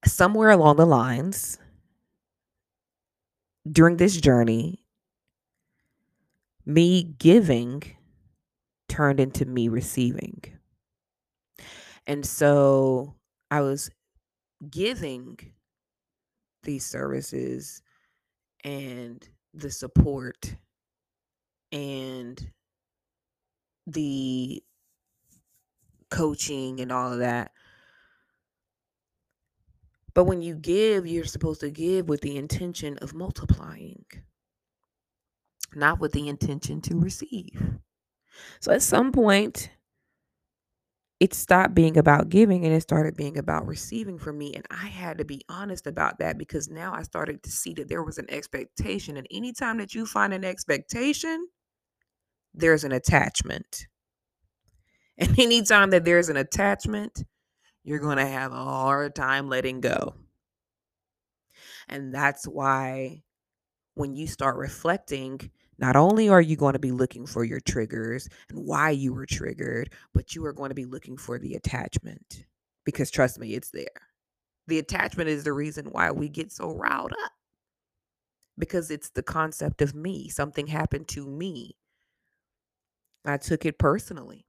Somewhere 0.05 0.51
along 0.51 0.77
the 0.77 0.85
lines, 0.85 1.57
during 3.69 3.97
this 3.97 4.17
journey, 4.21 4.85
me 6.65 7.03
giving 7.19 7.83
turned 8.87 9.19
into 9.19 9.45
me 9.45 9.67
receiving. 9.67 10.54
And 12.07 12.25
so 12.25 13.15
I 13.49 13.61
was 13.61 13.89
giving 14.69 15.37
these 16.63 16.85
services 16.85 17.81
and 18.63 19.27
the 19.53 19.71
support 19.71 20.55
and 21.71 22.51
the 23.87 24.63
coaching 26.09 26.79
and 26.79 26.91
all 26.91 27.13
of 27.13 27.19
that. 27.19 27.51
But 30.13 30.23
when 30.25 30.41
you 30.41 30.55
give, 30.55 31.05
you're 31.05 31.25
supposed 31.25 31.59
to 31.59 31.69
give 31.69 32.07
with 32.07 32.21
the 32.21 32.37
intention 32.37 32.97
of 32.99 33.13
multiplying, 33.13 34.05
not 35.75 35.99
with 35.99 36.13
the 36.13 36.29
intention 36.29 36.81
to 36.81 36.97
receive. 36.97 37.79
So 38.61 38.71
at 38.71 38.81
some 38.81 39.11
point, 39.11 39.69
it 41.19 41.33
stopped 41.33 41.73
being 41.73 41.97
about 41.97 42.29
giving 42.29 42.65
and 42.65 42.73
it 42.73 42.81
started 42.81 43.15
being 43.15 43.37
about 43.37 43.65
receiving 43.65 44.17
from 44.19 44.37
me. 44.37 44.53
And 44.53 44.65
I 44.69 44.87
had 44.87 45.17
to 45.19 45.25
be 45.25 45.41
honest 45.47 45.87
about 45.87 46.19
that 46.19 46.37
because 46.37 46.69
now 46.69 46.93
I 46.93 47.03
started 47.03 47.41
to 47.43 47.51
see 47.51 47.73
that 47.75 47.87
there 47.87 48.03
was 48.03 48.17
an 48.17 48.29
expectation. 48.29 49.15
And 49.15 49.27
anytime 49.31 49.77
that 49.77 49.95
you 49.95 50.05
find 50.05 50.33
an 50.33 50.43
expectation, 50.43 51.47
there's 52.53 52.83
an 52.83 52.91
attachment. 52.91 53.87
And 55.17 55.39
anytime 55.39 55.91
that 55.91 56.03
there's 56.03 56.27
an 56.27 56.35
attachment, 56.35 57.23
you're 57.85 57.99
going 57.99 58.17
to 58.17 58.25
have 58.25 58.51
a 58.51 58.55
hard 58.55 59.15
time 59.15 59.47
letting 59.47 59.79
go. 59.79 60.13
And 61.87 62.13
that's 62.13 62.45
why 62.45 63.23
when 63.93 64.15
you 64.15 64.27
start 64.27 64.57
reflecting, 64.57 65.51
not 65.77 65.95
only 65.95 66.29
are 66.29 66.41
you 66.41 66.55
going 66.55 66.73
to 66.73 66.79
be 66.79 66.91
looking 66.91 67.25
for 67.25 67.43
your 67.43 67.59
triggers 67.59 68.29
and 68.49 68.65
why 68.65 68.91
you 68.91 69.13
were 69.13 69.25
triggered, 69.25 69.91
but 70.13 70.35
you 70.35 70.45
are 70.45 70.53
going 70.53 70.69
to 70.69 70.75
be 70.75 70.85
looking 70.85 71.17
for 71.17 71.37
the 71.37 71.55
attachment 71.55 72.45
because 72.85 73.11
trust 73.11 73.39
me, 73.39 73.53
it's 73.55 73.71
there. 73.71 73.87
The 74.67 74.79
attachment 74.79 75.29
is 75.29 75.43
the 75.43 75.53
reason 75.53 75.87
why 75.87 76.11
we 76.11 76.29
get 76.29 76.51
so 76.51 76.71
riled 76.71 77.11
up 77.11 77.31
because 78.57 78.89
it's 78.89 79.09
the 79.09 79.23
concept 79.23 79.81
of 79.81 79.93
me. 79.93 80.29
Something 80.29 80.67
happened 80.67 81.07
to 81.09 81.25
me. 81.27 81.75
I 83.25 83.37
took 83.37 83.65
it 83.65 83.77
personally. 83.77 84.45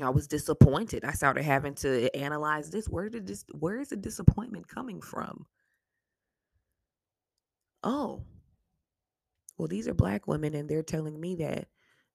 I 0.00 0.10
was 0.10 0.26
disappointed. 0.26 1.04
I 1.04 1.12
started 1.12 1.44
having 1.44 1.74
to 1.76 2.14
analyze 2.16 2.70
this. 2.70 2.88
Where 2.88 3.08
did 3.08 3.26
this 3.26 3.44
where 3.52 3.80
is 3.80 3.88
the 3.88 3.96
disappointment 3.96 4.68
coming 4.68 5.00
from? 5.00 5.46
Oh, 7.82 8.24
well, 9.56 9.68
these 9.68 9.88
are 9.88 9.94
black 9.94 10.26
women 10.26 10.54
and 10.54 10.68
they're 10.68 10.82
telling 10.82 11.20
me 11.20 11.36
that 11.36 11.68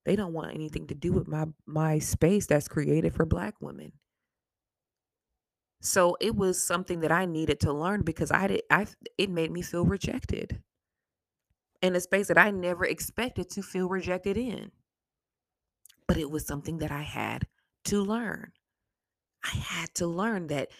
they 0.05 0.15
don't 0.15 0.33
want 0.33 0.53
anything 0.53 0.87
to 0.87 0.95
do 0.95 1.11
with 1.13 1.27
my 1.27 1.45
my 1.65 1.99
space 1.99 2.45
that's 2.47 2.67
created 2.67 3.13
for 3.13 3.25
black 3.25 3.61
women. 3.61 3.93
So 5.81 6.15
it 6.21 6.35
was 6.35 6.61
something 6.65 7.01
that 7.01 7.11
I 7.11 7.25
needed 7.25 7.59
to 7.61 7.73
learn 7.73 8.03
because 8.03 8.31
I 8.31 8.47
did 8.47 8.61
I 8.69 8.87
it 9.17 9.29
made 9.29 9.51
me 9.51 9.61
feel 9.61 9.85
rejected 9.85 10.63
in 11.81 11.95
a 11.95 11.99
space 11.99 12.27
that 12.27 12.37
I 12.37 12.51
never 12.51 12.85
expected 12.85 13.49
to 13.51 13.61
feel 13.61 13.87
rejected 13.89 14.37
in. 14.37 14.71
But 16.07 16.17
it 16.17 16.29
was 16.29 16.45
something 16.45 16.79
that 16.79 16.91
I 16.91 17.03
had 17.03 17.47
to 17.85 18.01
learn. 18.01 18.51
I 19.43 19.49
had 19.57 19.93
to 19.95 20.07
learn 20.07 20.47
that 20.47 20.71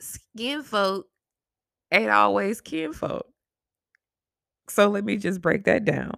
skin 0.00 0.62
folk 0.62 1.08
ain't 1.92 2.10
always 2.10 2.60
kinfolk. 2.60 3.28
So 4.68 4.88
let 4.88 5.04
me 5.04 5.16
just 5.16 5.40
break 5.40 5.64
that 5.64 5.84
down. 5.84 6.12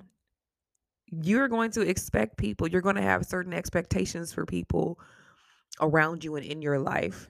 you're 1.11 1.49
going 1.49 1.71
to 1.73 1.81
expect 1.83 2.37
people, 2.37 2.69
you're 2.69 2.81
going 2.81 2.97
to 2.97 3.03
have 3.03 3.27
certain 3.27 3.53
expectations 3.53 4.33
for 4.33 4.47
people 4.47 4.99
around 5.81 6.23
you 6.25 6.37
and 6.37 6.47
in 6.47 6.63
your 6.63 6.79
life 6.79 7.29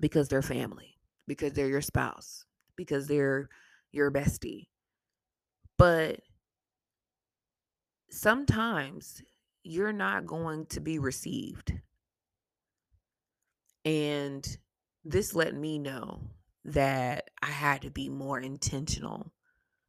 because 0.00 0.28
they're 0.28 0.42
family, 0.42 0.98
because 1.26 1.52
they're 1.52 1.68
your 1.68 1.80
spouse, 1.82 2.44
because 2.76 3.06
they're 3.06 3.48
your 3.92 4.10
bestie. 4.10 4.66
But 5.78 6.20
sometimes 8.10 9.22
you're 9.62 9.92
not 9.92 10.26
going 10.26 10.66
to 10.66 10.80
be 10.80 10.98
received. 10.98 11.72
And 13.84 14.46
this 15.04 15.34
let 15.34 15.54
me 15.54 15.78
know 15.78 16.22
that 16.64 17.30
I 17.42 17.46
had 17.46 17.82
to 17.82 17.90
be 17.90 18.08
more 18.08 18.38
intentional 18.38 19.32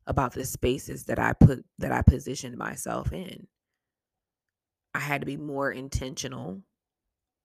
about 0.07 0.33
the 0.33 0.45
spaces 0.45 1.05
that 1.05 1.19
I 1.19 1.33
put 1.33 1.63
that 1.77 1.91
I 1.91 2.01
positioned 2.01 2.57
myself 2.57 3.13
in. 3.13 3.47
I 4.93 4.99
had 4.99 5.21
to 5.21 5.25
be 5.25 5.37
more 5.37 5.71
intentional 5.71 6.61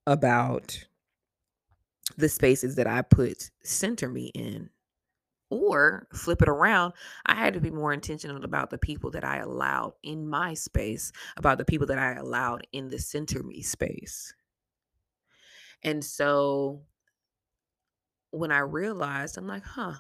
about 0.06 0.86
the 2.16 2.28
spaces 2.28 2.76
that 2.76 2.86
I 2.86 3.02
put 3.02 3.50
SenterME 3.64 4.30
in. 4.34 4.70
Or 5.48 6.08
flip 6.12 6.42
it 6.42 6.48
around, 6.48 6.94
I 7.24 7.36
had 7.36 7.54
to 7.54 7.60
be 7.60 7.70
more 7.70 7.92
intentional 7.92 8.42
about 8.44 8.70
the 8.70 8.78
people 8.78 9.12
that 9.12 9.22
I 9.22 9.36
allowed 9.36 9.92
in 10.02 10.28
my 10.28 10.54
space, 10.54 11.12
about 11.36 11.58
the 11.58 11.64
people 11.64 11.86
that 11.86 12.00
I 12.00 12.14
allowed 12.14 12.66
in 12.72 12.88
the 12.88 12.96
SenterME 12.96 13.64
space. 13.64 14.34
And 15.84 16.04
so 16.04 16.82
when 18.32 18.50
I 18.50 18.58
realized, 18.58 19.38
I'm 19.38 19.46
like, 19.46 19.62
huh, 19.62 19.94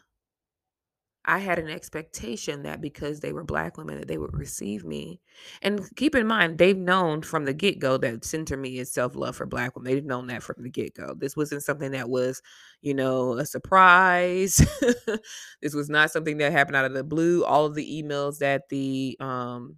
I 1.26 1.38
had 1.38 1.58
an 1.58 1.68
expectation 1.68 2.62
that 2.62 2.80
because 2.80 3.20
they 3.20 3.32
were 3.32 3.44
black 3.44 3.76
women 3.76 3.98
that 3.98 4.08
they 4.08 4.16
would 4.16 4.36
receive 4.36 4.84
me. 4.84 5.20
And 5.60 5.84
keep 5.96 6.14
in 6.14 6.26
mind, 6.26 6.58
they've 6.58 6.76
known 6.76 7.22
from 7.22 7.44
the 7.44 7.52
get-go 7.52 7.98
that 7.98 8.20
SenterME 8.20 8.76
is 8.76 8.92
self-love 8.92 9.34
for 9.36 9.44
black 9.44 9.74
women. 9.74 9.92
They've 9.92 10.04
known 10.04 10.28
that 10.28 10.42
from 10.42 10.62
the 10.62 10.70
get-go. 10.70 11.14
This 11.18 11.36
wasn't 11.36 11.64
something 11.64 11.90
that 11.92 12.08
was, 12.08 12.42
you 12.80 12.94
know, 12.94 13.32
a 13.34 13.44
surprise. 13.44 14.56
this 15.62 15.74
was 15.74 15.90
not 15.90 16.12
something 16.12 16.38
that 16.38 16.52
happened 16.52 16.76
out 16.76 16.84
of 16.84 16.94
the 16.94 17.04
blue. 17.04 17.44
All 17.44 17.66
of 17.66 17.74
the 17.74 18.02
emails 18.02 18.38
that 18.38 18.68
the 18.68 19.16
um 19.20 19.76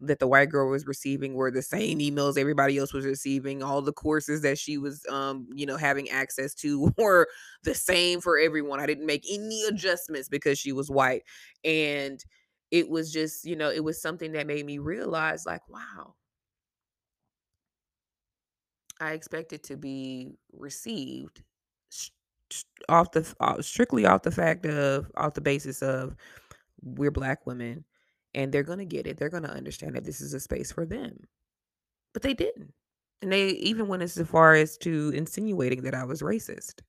that 0.00 0.18
the 0.18 0.26
white 0.26 0.50
girl 0.50 0.70
was 0.70 0.86
receiving 0.86 1.34
were 1.34 1.50
the 1.50 1.62
same 1.62 1.98
emails 1.98 2.38
everybody 2.38 2.78
else 2.78 2.92
was 2.92 3.04
receiving. 3.04 3.62
All 3.62 3.82
the 3.82 3.92
courses 3.92 4.42
that 4.42 4.58
she 4.58 4.78
was, 4.78 5.04
um, 5.08 5.48
you 5.54 5.66
know, 5.66 5.76
having 5.76 6.10
access 6.10 6.54
to 6.56 6.92
were 6.98 7.28
the 7.62 7.74
same 7.74 8.20
for 8.20 8.38
everyone. 8.38 8.80
I 8.80 8.86
didn't 8.86 9.06
make 9.06 9.24
any 9.30 9.64
adjustments 9.64 10.28
because 10.28 10.58
she 10.58 10.72
was 10.72 10.90
white. 10.90 11.22
And 11.64 12.22
it 12.70 12.88
was 12.88 13.12
just, 13.12 13.44
you 13.44 13.56
know, 13.56 13.70
it 13.70 13.84
was 13.84 14.00
something 14.00 14.32
that 14.32 14.46
made 14.46 14.66
me 14.66 14.78
realize, 14.78 15.46
like, 15.46 15.68
wow, 15.68 16.14
I 19.00 19.12
expected 19.12 19.62
to 19.64 19.76
be 19.76 20.32
received 20.52 21.42
off 22.88 23.12
the 23.12 23.34
uh, 23.40 23.60
strictly 23.62 24.06
off 24.06 24.22
the 24.22 24.30
fact 24.30 24.66
of 24.66 25.10
off 25.16 25.34
the 25.34 25.40
basis 25.40 25.82
of 25.82 26.14
we're 26.82 27.10
black 27.10 27.46
women 27.46 27.84
and 28.34 28.52
they're 28.52 28.62
going 28.62 28.78
to 28.78 28.84
get 28.84 29.06
it. 29.06 29.16
They're 29.16 29.28
going 29.28 29.42
to 29.44 29.50
understand 29.50 29.94
that 29.94 30.04
this 30.04 30.20
is 30.20 30.34
a 30.34 30.40
space 30.40 30.72
for 30.72 30.84
them. 30.84 31.18
But 32.12 32.22
they 32.22 32.34
didn't. 32.34 32.72
And 33.22 33.32
they 33.32 33.48
even 33.48 33.88
went 33.88 34.02
as 34.02 34.20
far 34.26 34.54
as 34.54 34.76
to 34.78 35.10
insinuating 35.14 35.82
that 35.82 35.94
I 35.94 36.04
was 36.04 36.22
racist. 36.22 36.80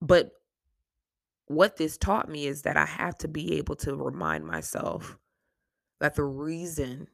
But 0.00 0.32
what 1.46 1.76
this 1.76 1.96
taught 1.96 2.28
me 2.28 2.46
is 2.46 2.62
that 2.62 2.76
I 2.76 2.86
have 2.86 3.16
to 3.18 3.28
be 3.28 3.58
able 3.58 3.76
to 3.76 3.94
remind 3.94 4.46
myself 4.46 5.18
that 6.00 6.14
the 6.14 6.24
reason 6.24 7.08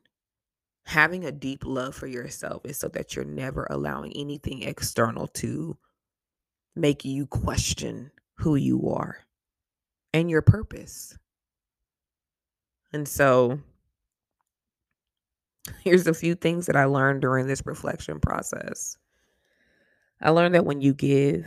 having 0.84 1.24
a 1.24 1.32
deep 1.32 1.64
love 1.66 1.94
for 1.94 2.06
yourself 2.06 2.62
is 2.64 2.78
so 2.78 2.88
that 2.88 3.14
you're 3.14 3.24
never 3.24 3.66
allowing 3.70 4.12
anything 4.16 4.62
external 4.62 5.26
to 5.26 5.76
make 6.74 7.04
you 7.04 7.26
question 7.26 8.10
who 8.36 8.56
you 8.56 8.88
are 8.88 9.18
and 10.14 10.30
your 10.30 10.42
purpose. 10.42 11.16
And 12.92 13.06
so 13.06 13.60
here's 15.84 16.06
a 16.06 16.14
few 16.14 16.34
things 16.34 16.66
that 16.66 16.76
I 16.76 16.84
learned 16.84 17.22
during 17.22 17.46
this 17.46 17.62
reflection 17.64 18.20
process. 18.20 18.96
I 20.20 20.30
learned 20.30 20.54
that 20.54 20.64
when 20.64 20.80
you 20.80 20.94
give, 20.94 21.46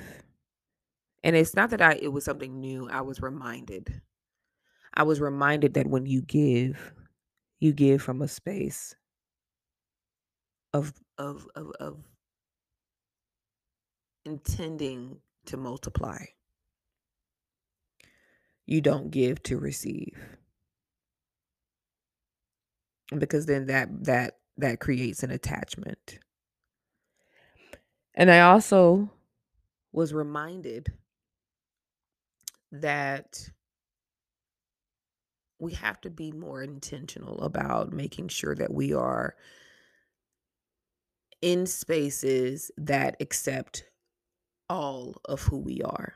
and 1.23 1.35
it's 1.35 1.55
not 1.55 1.71
that 1.71 1.81
I 1.81 1.99
it 2.01 2.11
was 2.13 2.23
something 2.23 2.59
new, 2.59 2.89
I 2.89 3.01
was 3.01 3.21
reminded. 3.21 4.01
I 4.93 5.03
was 5.03 5.19
reminded 5.19 5.73
that 5.75 5.87
when 5.87 6.05
you 6.05 6.21
give, 6.21 6.93
you 7.59 7.73
give 7.73 8.01
from 8.01 8.21
a 8.21 8.27
space 8.27 8.95
of 10.73 10.93
of 11.17 11.47
of, 11.55 11.71
of 11.79 11.97
intending 14.25 15.19
to 15.45 15.57
multiply. 15.57 16.23
You 18.65 18.79
don't 18.79 19.11
give 19.11 19.43
to 19.43 19.57
receive 19.57 20.17
because 23.17 23.45
then 23.45 23.67
that 23.67 23.89
that 24.05 24.37
that 24.57 24.79
creates 24.79 25.23
an 25.23 25.31
attachment. 25.31 26.19
And 28.13 28.29
I 28.29 28.41
also 28.41 29.09
was 29.91 30.13
reminded 30.13 30.91
that 32.71 33.49
we 35.59 35.73
have 35.73 36.01
to 36.01 36.09
be 36.09 36.31
more 36.31 36.63
intentional 36.63 37.41
about 37.41 37.93
making 37.93 38.27
sure 38.29 38.55
that 38.55 38.73
we 38.73 38.93
are 38.93 39.35
in 41.41 41.65
spaces 41.65 42.71
that 42.77 43.15
accept 43.19 43.85
all 44.69 45.15
of 45.25 45.41
who 45.41 45.57
we 45.57 45.81
are 45.83 46.15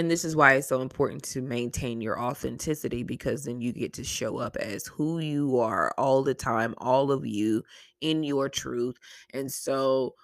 and 0.00 0.10
this 0.10 0.24
is 0.24 0.34
why 0.34 0.54
it's 0.54 0.66
so 0.66 0.80
important 0.80 1.22
to 1.22 1.42
maintain 1.42 2.00
your 2.00 2.18
authenticity 2.18 3.02
because 3.02 3.44
then 3.44 3.60
you 3.60 3.70
get 3.70 3.92
to 3.92 4.02
show 4.02 4.38
up 4.38 4.56
as 4.56 4.86
who 4.86 5.18
you 5.18 5.58
are 5.58 5.92
all 5.98 6.22
the 6.22 6.32
time, 6.32 6.74
all 6.78 7.12
of 7.12 7.26
you 7.26 7.62
in 8.00 8.22
your 8.22 8.48
truth. 8.48 8.96
And 9.34 9.52
so 9.52 10.14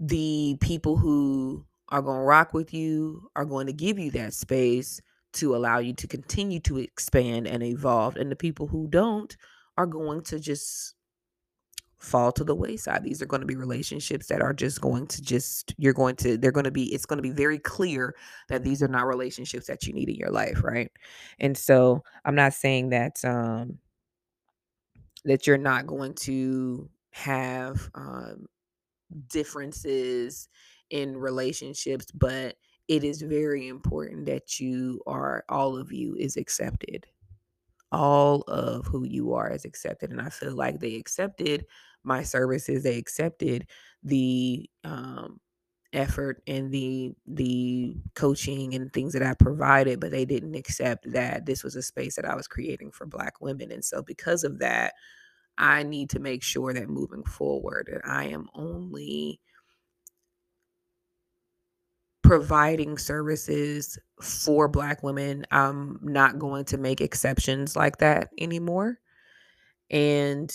the 0.00 0.58
people 0.60 0.96
who 0.96 1.64
are 1.90 2.02
going 2.02 2.18
to 2.18 2.24
rock 2.24 2.52
with 2.52 2.74
you 2.74 3.30
are 3.36 3.44
going 3.44 3.68
to 3.68 3.72
give 3.72 3.96
you 3.96 4.10
that 4.10 4.34
space 4.34 5.00
to 5.34 5.54
allow 5.54 5.78
you 5.78 5.92
to 5.92 6.08
continue 6.08 6.58
to 6.58 6.78
expand 6.78 7.46
and 7.46 7.62
evolve. 7.62 8.16
And 8.16 8.28
the 8.28 8.34
people 8.34 8.66
who 8.66 8.88
don't 8.88 9.36
are 9.78 9.86
going 9.86 10.22
to 10.22 10.40
just 10.40 10.96
fall 12.00 12.32
to 12.32 12.44
the 12.44 12.54
wayside. 12.54 13.04
These 13.04 13.22
are 13.22 13.26
going 13.26 13.42
to 13.42 13.46
be 13.46 13.56
relationships 13.56 14.26
that 14.28 14.40
are 14.40 14.54
just 14.54 14.80
going 14.80 15.06
to 15.08 15.22
just 15.22 15.74
you're 15.78 15.92
going 15.92 16.16
to 16.16 16.36
they're 16.36 16.50
going 16.50 16.64
to 16.64 16.70
be 16.70 16.92
it's 16.94 17.06
going 17.06 17.18
to 17.18 17.22
be 17.22 17.30
very 17.30 17.58
clear 17.58 18.14
that 18.48 18.64
these 18.64 18.82
are 18.82 18.88
not 18.88 19.06
relationships 19.06 19.66
that 19.66 19.86
you 19.86 19.92
need 19.92 20.08
in 20.08 20.16
your 20.16 20.30
life, 20.30 20.62
right? 20.64 20.90
And 21.38 21.56
so 21.56 22.02
I'm 22.24 22.34
not 22.34 22.54
saying 22.54 22.90
that 22.90 23.24
um 23.24 23.78
that 25.24 25.46
you're 25.46 25.58
not 25.58 25.86
going 25.86 26.14
to 26.14 26.88
have 27.12 27.90
um 27.94 28.46
differences 29.28 30.48
in 30.90 31.16
relationships, 31.16 32.06
but 32.12 32.56
it 32.88 33.04
is 33.04 33.22
very 33.22 33.68
important 33.68 34.26
that 34.26 34.58
you 34.58 35.00
are 35.06 35.44
all 35.48 35.76
of 35.76 35.92
you 35.92 36.16
is 36.16 36.36
accepted 36.36 37.06
all 37.92 38.42
of 38.42 38.86
who 38.86 39.04
you 39.04 39.32
are 39.34 39.50
is 39.50 39.64
accepted 39.64 40.10
and 40.10 40.20
i 40.20 40.28
feel 40.28 40.54
like 40.54 40.78
they 40.78 40.94
accepted 40.94 41.66
my 42.04 42.22
services 42.22 42.82
they 42.82 42.96
accepted 42.96 43.66
the 44.02 44.68
um, 44.84 45.40
effort 45.92 46.42
and 46.46 46.72
the 46.72 47.12
the 47.26 47.96
coaching 48.14 48.74
and 48.74 48.92
things 48.92 49.12
that 49.12 49.22
I 49.22 49.34
provided 49.34 50.00
but 50.00 50.10
they 50.10 50.24
didn't 50.24 50.54
accept 50.54 51.10
that 51.12 51.46
this 51.46 51.64
was 51.64 51.76
a 51.76 51.82
space 51.82 52.16
that 52.16 52.24
I 52.24 52.34
was 52.34 52.48
creating 52.48 52.92
for 52.92 53.06
black 53.06 53.40
women 53.40 53.72
and 53.72 53.84
so 53.84 54.02
because 54.02 54.44
of 54.44 54.58
that 54.60 54.94
I 55.58 55.82
need 55.82 56.10
to 56.10 56.20
make 56.20 56.42
sure 56.42 56.72
that 56.72 56.88
moving 56.88 57.24
forward 57.24 57.88
that 57.92 58.02
I 58.08 58.26
am 58.26 58.48
only 58.54 59.40
providing 62.30 62.96
services 62.96 63.98
for 64.22 64.68
black 64.68 65.02
women. 65.02 65.44
I'm 65.50 65.98
not 66.00 66.38
going 66.38 66.64
to 66.66 66.78
make 66.78 67.00
exceptions 67.00 67.74
like 67.74 67.98
that 67.98 68.28
anymore. 68.38 69.00
And 69.90 70.48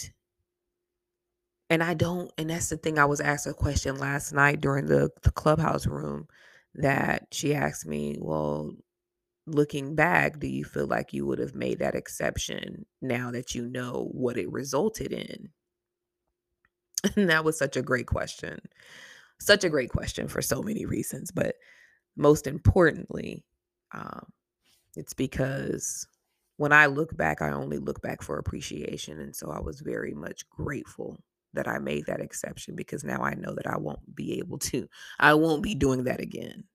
and 1.69 1.82
I 1.84 1.93
don't, 1.93 2.32
and 2.38 2.49
that's 2.49 2.69
the 2.69 2.78
thing. 2.78 2.99
I 2.99 3.06
was 3.06 3.21
asked 3.21 3.47
a 3.47 3.54
question 3.54 3.97
last 3.97 4.34
night 4.34 4.62
during 4.62 4.86
the, 4.86 5.10
the 5.23 5.32
clubhouse 5.32 5.88
room 5.88 6.28
that 6.75 7.28
she 7.32 7.56
asked 7.56 7.86
me, 7.86 8.17
Well, 8.19 8.71
looking 9.47 9.95
back, 9.95 10.39
do 10.39 10.47
you 10.47 10.63
feel 10.63 10.88
like 10.88 11.13
you 11.13 11.25
would 11.25 11.39
have 11.39 11.56
made 11.56 11.80
that 11.80 11.95
exception 11.95 12.86
now 13.01 13.32
that 13.32 13.56
you 13.56 13.67
know 13.67 14.10
what 14.12 14.38
it 14.38 14.51
resulted 14.51 15.12
in? 15.12 15.49
And 17.15 17.30
that 17.30 17.43
was 17.43 17.56
such 17.58 17.78
a 17.78 17.84
great 17.84 18.08
question. 18.08 18.60
Such 19.39 19.63
a 19.63 19.69
great 19.69 19.91
question 19.91 20.28
for 20.28 20.41
so 20.41 20.63
many 20.63 20.86
reasons. 20.88 21.30
But 21.32 21.56
most 22.17 22.47
importantly, 22.47 23.45
um, 23.93 24.25
it's 24.95 25.13
because 25.13 26.08
when 26.58 26.71
I 26.73 26.88
look 26.88 27.15
back, 27.15 27.43
I 27.43 27.51
only 27.51 27.78
look 27.78 28.01
back 28.01 28.23
for 28.23 28.39
appreciation. 28.39 29.19
And 29.19 29.36
so 29.36 29.51
I 29.51 29.60
was 29.60 29.82
very 29.82 30.15
much 30.15 30.49
grateful 30.49 31.19
that 31.55 31.67
I 31.67 31.79
made 31.79 32.05
that 32.07 32.21
exception 32.21 32.75
because 32.75 33.03
now 33.03 33.21
I 33.21 33.33
know 33.35 33.53
that 33.55 33.67
I 33.67 33.77
won't 33.77 34.15
be 34.15 34.39
able 34.39 34.59
to, 34.59 34.87
I 35.19 35.33
won't 35.33 35.63
be 35.63 35.75
doing 35.75 36.05
that 36.05 36.19
again. 36.21 36.65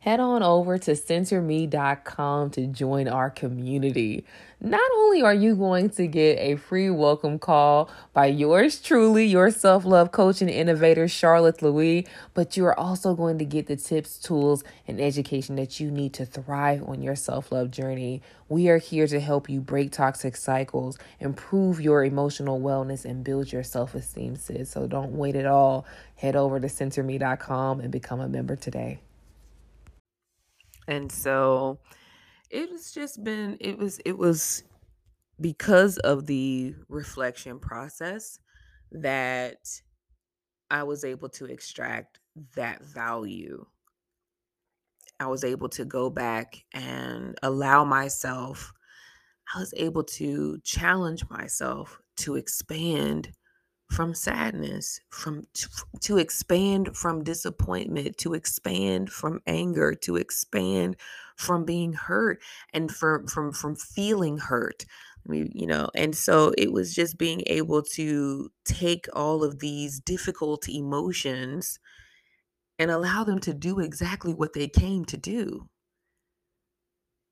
Head 0.00 0.18
on 0.18 0.42
over 0.42 0.78
to 0.78 0.92
senterme.com 0.92 2.50
to 2.52 2.66
join 2.68 3.06
our 3.06 3.28
community. 3.28 4.24
Not 4.58 4.90
only 4.96 5.20
are 5.20 5.34
you 5.34 5.54
going 5.54 5.90
to 5.90 6.06
get 6.06 6.38
a 6.38 6.56
free 6.56 6.88
welcome 6.88 7.38
call 7.38 7.90
by 8.14 8.26
yours 8.26 8.80
truly, 8.80 9.26
your 9.26 9.50
self 9.50 9.84
love 9.84 10.10
coach 10.10 10.40
and 10.40 10.48
innovator, 10.48 11.06
Charlotte 11.06 11.60
Louis, 11.60 12.06
but 12.32 12.56
you 12.56 12.64
are 12.64 12.78
also 12.80 13.14
going 13.14 13.36
to 13.40 13.44
get 13.44 13.66
the 13.66 13.76
tips, 13.76 14.18
tools, 14.18 14.64
and 14.88 14.98
education 15.02 15.56
that 15.56 15.80
you 15.80 15.90
need 15.90 16.14
to 16.14 16.24
thrive 16.24 16.82
on 16.88 17.02
your 17.02 17.14
self 17.16 17.52
love 17.52 17.70
journey. 17.70 18.22
We 18.48 18.70
are 18.70 18.78
here 18.78 19.06
to 19.06 19.20
help 19.20 19.50
you 19.50 19.60
break 19.60 19.92
toxic 19.92 20.34
cycles, 20.34 20.96
improve 21.18 21.78
your 21.78 22.04
emotional 22.04 22.58
wellness, 22.58 23.04
and 23.04 23.22
build 23.22 23.52
your 23.52 23.64
self 23.64 23.94
esteem, 23.94 24.36
sis. 24.36 24.70
So 24.70 24.86
don't 24.86 25.12
wait 25.12 25.36
at 25.36 25.44
all. 25.44 25.84
Head 26.16 26.36
over 26.36 26.58
to 26.58 26.68
senterme.com 26.68 27.80
and 27.80 27.92
become 27.92 28.20
a 28.20 28.28
member 28.28 28.56
today. 28.56 29.00
And 30.88 31.10
so 31.10 31.80
it 32.50 32.70
was 32.70 32.92
just 32.92 33.24
been 33.24 33.56
it 33.60 33.78
was 33.78 34.00
it 34.04 34.18
was 34.18 34.64
because 35.40 35.98
of 35.98 36.26
the 36.26 36.74
reflection 36.88 37.60
process 37.60 38.40
that 38.92 39.82
I 40.70 40.82
was 40.84 41.04
able 41.04 41.28
to 41.30 41.46
extract 41.46 42.20
that 42.54 42.82
value. 42.84 43.66
I 45.18 45.26
was 45.26 45.44
able 45.44 45.68
to 45.70 45.84
go 45.84 46.08
back 46.10 46.64
and 46.72 47.36
allow 47.42 47.84
myself, 47.84 48.72
I 49.54 49.60
was 49.60 49.74
able 49.76 50.04
to 50.04 50.58
challenge 50.60 51.28
myself 51.30 52.00
to 52.18 52.36
expand 52.36 53.32
from 53.90 54.14
sadness, 54.14 55.00
from 55.10 55.46
to, 55.54 55.68
to 56.00 56.18
expand 56.18 56.96
from 56.96 57.24
disappointment, 57.24 58.16
to 58.18 58.34
expand 58.34 59.10
from 59.10 59.40
anger, 59.46 59.94
to 59.94 60.16
expand 60.16 60.96
from 61.36 61.64
being 61.64 61.92
hurt 61.92 62.40
and 62.72 62.90
from 62.90 63.26
from 63.26 63.52
from 63.52 63.76
feeling 63.76 64.38
hurt. 64.38 64.86
You 65.28 65.66
know, 65.66 65.90
and 65.94 66.16
so 66.16 66.54
it 66.56 66.72
was 66.72 66.94
just 66.94 67.18
being 67.18 67.42
able 67.46 67.82
to 67.94 68.50
take 68.64 69.06
all 69.12 69.44
of 69.44 69.58
these 69.58 70.00
difficult 70.00 70.68
emotions 70.68 71.78
and 72.78 72.90
allow 72.90 73.24
them 73.24 73.38
to 73.40 73.52
do 73.52 73.80
exactly 73.80 74.32
what 74.32 74.54
they 74.54 74.68
came 74.68 75.04
to 75.06 75.16
do 75.18 75.68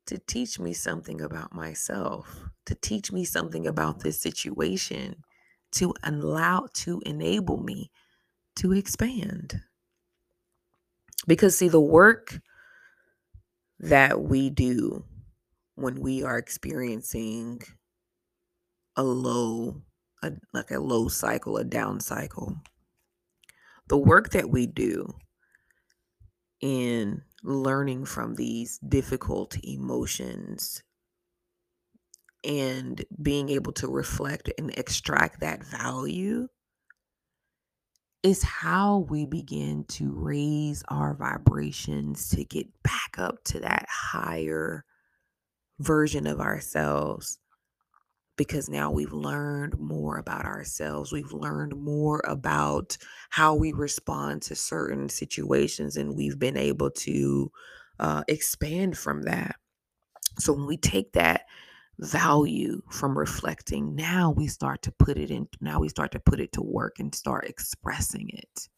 to 0.06 0.18
teach 0.18 0.58
me 0.58 0.72
something 0.72 1.20
about 1.20 1.54
myself, 1.54 2.48
to 2.64 2.74
teach 2.74 3.12
me 3.12 3.24
something 3.24 3.66
about 3.66 4.00
this 4.00 4.18
situation, 4.20 5.22
to 5.72 5.94
allow 6.02 6.68
to 6.74 7.00
enable 7.04 7.58
me 7.58 7.90
to 8.56 8.72
expand. 8.72 9.60
Because 11.26 11.56
see 11.56 11.68
the 11.68 11.80
work 11.80 12.40
that 13.80 14.20
we 14.20 14.50
do 14.50 15.04
when 15.74 16.00
we 16.00 16.22
are 16.22 16.38
experiencing 16.38 17.60
a 18.96 19.02
low 19.02 19.82
a, 20.22 20.32
like 20.52 20.70
a 20.70 20.80
low 20.80 21.08
cycle, 21.08 21.56
a 21.56 21.64
down 21.64 22.00
cycle. 22.00 22.56
The 23.88 23.96
work 23.96 24.30
that 24.30 24.50
we 24.50 24.66
do 24.66 25.14
in 26.60 27.22
learning 27.42 28.04
from 28.04 28.34
these 28.34 28.78
difficult 28.78 29.56
emotions 29.62 30.82
and 32.44 33.04
being 33.20 33.48
able 33.48 33.72
to 33.72 33.88
reflect 33.88 34.50
and 34.58 34.70
extract 34.78 35.40
that 35.40 35.64
value 35.64 36.48
is 38.22 38.42
how 38.42 39.06
we 39.08 39.26
begin 39.26 39.84
to 39.88 40.12
raise 40.12 40.82
our 40.88 41.14
vibrations 41.14 42.28
to 42.30 42.44
get 42.44 42.66
back 42.82 43.16
up 43.18 43.42
to 43.44 43.60
that 43.60 43.86
higher 43.88 44.84
version 45.78 46.26
of 46.26 46.40
ourselves 46.40 47.38
because 48.38 48.70
now 48.70 48.90
we've 48.90 49.12
learned 49.12 49.78
more 49.78 50.16
about 50.16 50.46
ourselves. 50.46 51.12
We've 51.12 51.32
learned 51.32 51.76
more 51.76 52.22
about 52.26 52.96
how 53.30 53.54
we 53.54 53.72
respond 53.72 54.42
to 54.42 54.54
certain 54.54 55.10
situations, 55.10 55.96
and 55.96 56.16
we've 56.16 56.38
been 56.38 56.56
able 56.56 56.90
to 56.90 57.52
uh, 57.98 58.22
expand 58.28 58.96
from 58.96 59.22
that. 59.22 59.56
So 60.38 60.52
when 60.52 60.66
we 60.66 60.76
take 60.76 61.12
that 61.12 61.42
value 61.98 62.82
from 62.90 63.18
reflecting, 63.18 63.94
now 63.94 64.30
we 64.30 64.46
start 64.46 64.82
to 64.82 64.92
put 64.92 65.18
it 65.18 65.30
in, 65.30 65.48
now 65.60 65.80
we 65.80 65.88
start 65.88 66.12
to 66.12 66.20
put 66.20 66.40
it 66.40 66.52
to 66.52 66.62
work 66.62 66.98
and 66.98 67.14
start 67.14 67.46
expressing 67.48 68.30
it. 68.32 68.68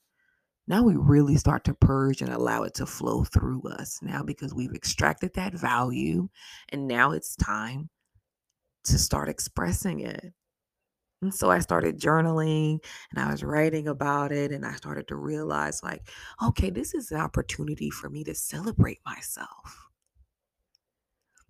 Now 0.66 0.84
we 0.84 0.94
really 0.94 1.36
start 1.36 1.64
to 1.64 1.74
purge 1.74 2.22
and 2.22 2.32
allow 2.32 2.62
it 2.62 2.74
to 2.74 2.86
flow 2.86 3.24
through 3.24 3.62
us 3.62 3.98
now 4.02 4.22
because 4.22 4.54
we've 4.54 4.74
extracted 4.74 5.34
that 5.34 5.52
value 5.52 6.28
and 6.68 6.86
now 6.86 7.10
it's 7.12 7.34
time 7.34 7.90
to 8.84 8.98
start 8.98 9.28
expressing 9.28 10.00
it. 10.00 10.32
And 11.22 11.34
so 11.34 11.50
I 11.50 11.58
started 11.58 12.00
journaling 12.00 12.78
and 13.10 13.18
I 13.22 13.30
was 13.30 13.42
writing 13.42 13.88
about 13.88 14.32
it 14.32 14.52
and 14.52 14.64
I 14.64 14.72
started 14.74 15.08
to 15.08 15.16
realize 15.16 15.82
like, 15.82 16.08
okay, 16.42 16.70
this 16.70 16.94
is 16.94 17.10
an 17.10 17.20
opportunity 17.20 17.90
for 17.90 18.08
me 18.08 18.24
to 18.24 18.34
celebrate 18.34 19.00
myself. 19.04 19.89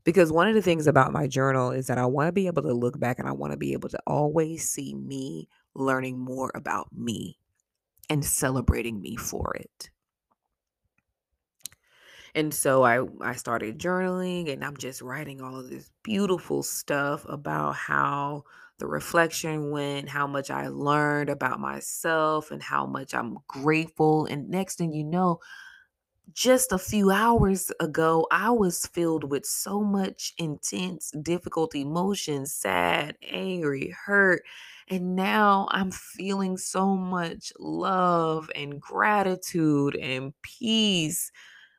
Because 0.05 0.33
one 0.33 0.49
of 0.49 0.55
the 0.55 0.63
things 0.63 0.87
about 0.87 1.13
my 1.13 1.27
journal 1.27 1.71
is 1.71 1.87
that 1.89 1.99
I 1.99 2.07
want 2.07 2.29
to 2.29 2.33
be 2.33 2.47
able 2.47 2.63
to 2.63 2.73
look 2.73 2.99
back 2.99 3.19
and 3.19 3.29
I 3.29 3.33
want 3.33 3.53
to 3.53 3.57
be 3.59 3.73
able 3.75 3.89
to 3.91 3.99
always 4.07 4.69
see 4.69 4.95
me 4.95 5.49
learning 5.75 6.19
more 6.19 6.51
about 6.55 6.89
me 6.93 7.39
and 8.09 8.25
celebrating 8.25 9.01
me 9.01 9.17
for 9.17 9.55
it. 9.57 9.91
And 12.35 12.55
so 12.55 12.83
I 12.85 13.05
I 13.21 13.35
started 13.35 13.79
journaling 13.79 14.53
and 14.53 14.65
I'm 14.65 14.77
just 14.77 15.03
writing 15.03 15.41
all 15.41 15.59
of 15.59 15.69
this 15.69 15.91
beautiful 16.03 16.63
stuff 16.63 17.27
about 17.29 17.75
how 17.75 18.45
the 18.79 18.87
reflection 18.87 19.71
went, 19.71 20.09
how 20.09 20.27
much 20.27 20.51
I 20.51 20.69
learned 20.69 21.29
about 21.29 21.61
myself 21.61 22.51
and 22.51 22.63
how 22.63 22.87
much 22.87 23.15
I'm 23.15 23.39
grateful 23.47 24.27
and 24.27 24.49
next 24.49 24.79
thing 24.79 24.93
you 24.93 25.05
know, 25.05 25.41
just 26.33 26.73
a 26.73 26.79
few 26.79 27.11
hours 27.11 27.71
ago, 27.81 28.27
I 28.31 28.51
was 28.51 28.87
filled 28.87 29.25
with 29.25 29.47
so 29.47 29.81
much 29.83 30.33
intense, 30.39 31.11
difficult 31.23 31.75
emotions 31.75 32.53
sad, 32.53 33.17
angry, 33.23 33.95
hurt. 34.07 34.43
And 34.89 35.15
now 35.17 35.69
I'm 35.71 35.91
feeling 35.91 36.57
so 36.57 36.97
much 36.97 37.53
love 37.59 38.51
and 38.55 38.81
gratitude 38.81 39.97
and 39.97 40.33
peace 40.43 41.31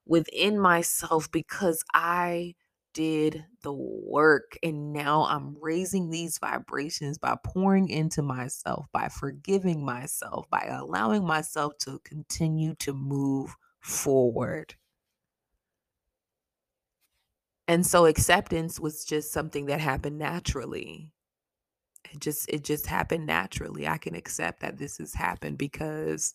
within 0.05 0.59
myself 0.59 1.31
because 1.31 1.83
I 1.93 2.55
did 2.93 3.45
the 3.63 3.73
work. 3.73 4.57
And 4.63 4.93
now 4.93 5.23
I'm 5.25 5.55
raising 5.61 6.09
these 6.09 6.37
vibrations 6.39 7.17
by 7.17 7.37
pouring 7.43 7.89
into 7.89 8.21
myself, 8.21 8.87
by 8.91 9.09
forgiving 9.09 9.85
myself, 9.85 10.49
by 10.49 10.67
allowing 10.69 11.25
myself 11.25 11.77
to 11.79 11.99
continue 12.03 12.75
to 12.75 12.93
move 12.93 13.55
forward. 13.81 14.75
And 17.67 17.85
so 17.85 18.05
acceptance 18.05 18.79
was 18.79 19.05
just 19.05 19.31
something 19.31 19.65
that 19.67 19.79
happened 19.79 20.17
naturally. 20.17 21.11
It 22.11 22.19
just 22.19 22.49
it 22.49 22.63
just 22.63 22.87
happened 22.87 23.25
naturally. 23.25 23.87
I 23.87 23.97
can 23.97 24.15
accept 24.15 24.61
that 24.61 24.77
this 24.77 24.97
has 24.97 25.13
happened 25.13 25.57
because 25.57 26.33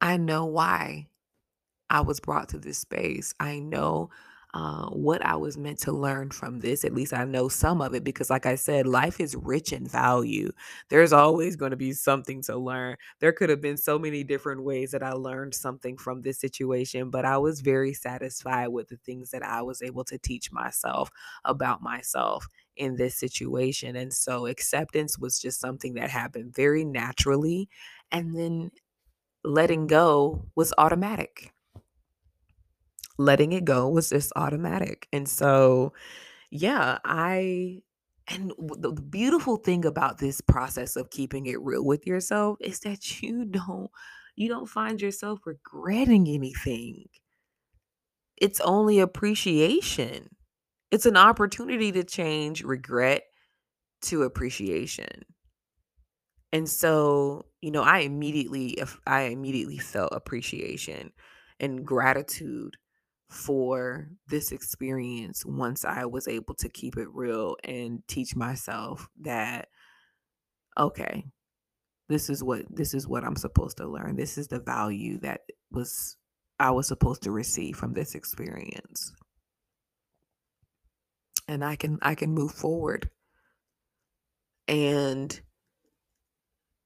I 0.00 0.16
know 0.16 0.44
why 0.44 1.08
I 1.90 2.02
was 2.02 2.20
brought 2.20 2.50
to 2.50 2.58
this 2.58 2.78
space. 2.78 3.32
I 3.40 3.60
know 3.60 4.10
uh, 4.54 4.86
what 4.90 5.24
I 5.24 5.36
was 5.36 5.58
meant 5.58 5.78
to 5.80 5.92
learn 5.92 6.30
from 6.30 6.60
this. 6.60 6.84
At 6.84 6.94
least 6.94 7.12
I 7.12 7.24
know 7.24 7.48
some 7.48 7.80
of 7.82 7.94
it 7.94 8.02
because, 8.04 8.30
like 8.30 8.46
I 8.46 8.54
said, 8.54 8.86
life 8.86 9.20
is 9.20 9.36
rich 9.36 9.72
in 9.72 9.86
value. 9.86 10.50
There's 10.88 11.12
always 11.12 11.54
going 11.56 11.70
to 11.72 11.76
be 11.76 11.92
something 11.92 12.42
to 12.42 12.56
learn. 12.56 12.96
There 13.20 13.32
could 13.32 13.50
have 13.50 13.60
been 13.60 13.76
so 13.76 13.98
many 13.98 14.24
different 14.24 14.62
ways 14.62 14.90
that 14.92 15.02
I 15.02 15.12
learned 15.12 15.54
something 15.54 15.96
from 15.98 16.22
this 16.22 16.38
situation, 16.38 17.10
but 17.10 17.24
I 17.24 17.38
was 17.38 17.60
very 17.60 17.92
satisfied 17.92 18.68
with 18.68 18.88
the 18.88 18.96
things 18.98 19.30
that 19.30 19.42
I 19.42 19.62
was 19.62 19.82
able 19.82 20.04
to 20.04 20.18
teach 20.18 20.50
myself 20.50 21.10
about 21.44 21.82
myself 21.82 22.46
in 22.76 22.96
this 22.96 23.16
situation. 23.16 23.96
And 23.96 24.12
so 24.12 24.46
acceptance 24.46 25.18
was 25.18 25.38
just 25.38 25.60
something 25.60 25.94
that 25.94 26.10
happened 26.10 26.54
very 26.54 26.84
naturally. 26.84 27.68
And 28.12 28.34
then 28.34 28.70
letting 29.44 29.86
go 29.86 30.46
was 30.56 30.72
automatic 30.78 31.52
letting 33.18 33.52
it 33.52 33.64
go 33.64 33.88
was 33.88 34.10
just 34.10 34.32
automatic. 34.36 35.08
And 35.12 35.28
so, 35.28 35.92
yeah, 36.50 36.98
I 37.04 37.82
and 38.28 38.52
the, 38.58 38.92
beautiful 38.92 39.56
thing 39.58 39.84
about 39.86 40.18
this 40.18 40.40
process 40.42 40.96
of 40.96 41.10
keeping 41.10 41.46
it 41.46 41.60
real 41.62 41.84
with 41.84 42.06
yourself 42.06 42.58
is 42.60 42.80
that 42.80 43.22
you 43.22 43.44
don't 43.46 43.90
you 44.36 44.48
don't 44.48 44.68
find 44.68 45.02
yourself 45.02 45.40
regretting 45.46 46.28
anything. 46.28 47.06
it's 48.36 48.60
only 48.60 49.00
appreciation. 49.00 50.28
It's 50.90 51.06
an 51.06 51.16
opportunity 51.16 51.92
to 51.92 52.04
change 52.04 52.62
regret 52.62 53.24
to 54.02 54.22
appreciation. 54.24 55.24
And 56.52 56.68
so, 56.68 57.46
you 57.60 57.70
know, 57.70 57.82
I 57.82 57.98
immediately 58.00 58.78
I 59.06 59.22
immediately 59.22 59.78
felt 59.78 60.12
appreciation 60.12 61.12
and 61.60 61.84
gratitude 61.84 62.76
for 63.28 64.08
this 64.28 64.52
experience 64.52 65.44
once 65.44 65.84
I 65.84 66.06
was 66.06 66.26
able 66.26 66.54
to 66.56 66.68
keep 66.68 66.96
it 66.96 67.08
real 67.12 67.56
and 67.62 68.02
teach 68.08 68.34
myself 68.34 69.08
that 69.20 69.68
okay, 70.78 71.24
this 72.08 72.30
is 72.30 72.42
what 72.42 72.64
this 72.70 72.94
is 72.94 73.06
what 73.06 73.24
I'm 73.24 73.36
supposed 73.36 73.76
to 73.78 73.86
learn. 73.86 74.16
This 74.16 74.38
is 74.38 74.48
the 74.48 74.60
value 74.60 75.18
that 75.20 75.42
was 75.70 76.16
I 76.58 76.70
was 76.70 76.86
supposed 76.88 77.22
to 77.24 77.30
receive 77.30 77.76
from 77.76 77.92
this 77.92 78.14
experience. 78.14 79.12
And 81.46 81.64
I 81.64 81.76
can 81.76 81.98
I 82.02 82.14
can 82.14 82.32
move 82.32 82.52
forward. 82.52 83.10
And 84.66 85.38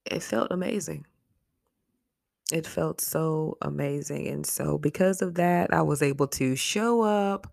it 0.05 0.23
felt 0.23 0.51
amazing. 0.51 1.05
It 2.51 2.67
felt 2.67 3.01
so 3.01 3.57
amazing. 3.61 4.27
And 4.27 4.45
so, 4.45 4.77
because 4.77 5.21
of 5.21 5.35
that, 5.35 5.73
I 5.73 5.81
was 5.81 6.01
able 6.01 6.27
to 6.29 6.55
show 6.55 7.01
up 7.01 7.47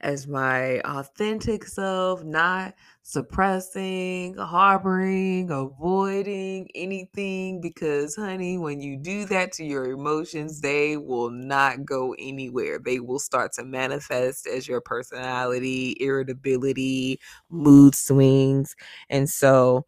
as 0.00 0.28
my 0.28 0.80
authentic 0.82 1.64
self, 1.64 2.22
not 2.24 2.74
suppressing, 3.02 4.36
harboring, 4.36 5.50
avoiding 5.50 6.68
anything. 6.74 7.60
Because, 7.60 8.14
honey, 8.14 8.58
when 8.58 8.80
you 8.80 8.96
do 8.96 9.24
that 9.26 9.52
to 9.54 9.64
your 9.64 9.86
emotions, 9.90 10.60
they 10.60 10.96
will 10.96 11.30
not 11.30 11.84
go 11.84 12.14
anywhere. 12.18 12.78
They 12.78 13.00
will 13.00 13.18
start 13.18 13.52
to 13.54 13.64
manifest 13.64 14.46
as 14.46 14.68
your 14.68 14.80
personality, 14.80 15.96
irritability, 16.00 17.18
mood 17.50 17.94
swings. 17.96 18.76
And 19.10 19.28
so, 19.28 19.84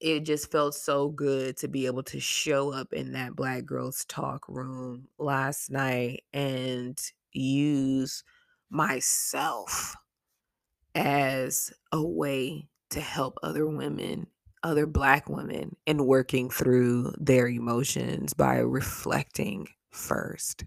it 0.00 0.20
just 0.20 0.50
felt 0.50 0.74
so 0.74 1.08
good 1.10 1.56
to 1.58 1.68
be 1.68 1.86
able 1.86 2.02
to 2.04 2.18
show 2.18 2.72
up 2.72 2.92
in 2.92 3.12
that 3.12 3.36
Black 3.36 3.66
Girls 3.66 4.04
Talk 4.06 4.48
room 4.48 5.08
last 5.18 5.70
night 5.70 6.24
and 6.32 6.98
use 7.32 8.24
myself 8.70 9.94
as 10.94 11.72
a 11.92 12.02
way 12.02 12.66
to 12.90 13.00
help 13.00 13.38
other 13.42 13.66
women, 13.66 14.26
other 14.62 14.86
Black 14.86 15.28
women, 15.28 15.76
in 15.86 16.06
working 16.06 16.50
through 16.50 17.12
their 17.18 17.48
emotions 17.48 18.32
by 18.32 18.56
reflecting 18.56 19.68
first. 19.90 20.64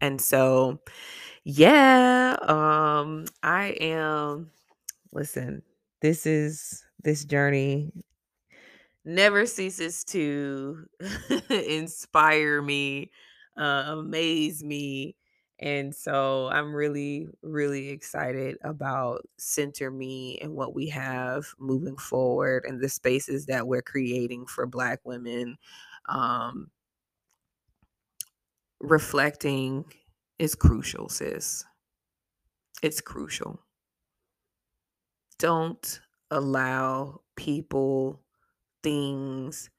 And 0.00 0.20
so, 0.20 0.80
yeah, 1.42 2.36
um, 2.42 3.24
I 3.42 3.76
am, 3.80 4.50
listen, 5.12 5.62
this 6.02 6.26
is 6.26 6.84
this 7.02 7.24
journey 7.24 7.92
never 9.08 9.46
ceases 9.46 10.04
to 10.04 10.86
inspire 11.50 12.62
me, 12.62 13.10
uh, 13.56 13.84
amaze 13.88 14.62
me. 14.62 15.16
And 15.60 15.94
so 15.94 16.48
I'm 16.48 16.72
really, 16.74 17.26
really 17.42 17.88
excited 17.88 18.58
about 18.62 19.28
SenterME 19.40 20.38
and 20.42 20.54
what 20.54 20.74
we 20.74 20.88
have 20.90 21.46
moving 21.58 21.96
forward 21.96 22.64
and 22.66 22.80
the 22.80 22.88
spaces 22.88 23.46
that 23.46 23.66
we're 23.66 23.82
creating 23.82 24.46
for 24.46 24.66
Black 24.66 25.00
women. 25.04 25.56
Um, 26.08 26.70
reflecting 28.80 29.84
is 30.38 30.54
crucial, 30.54 31.08
sis. 31.08 31.64
It's 32.82 33.00
crucial. 33.00 33.60
Don't 35.38 36.00
allow 36.30 37.22
people 37.36 38.22
things, 38.82 39.70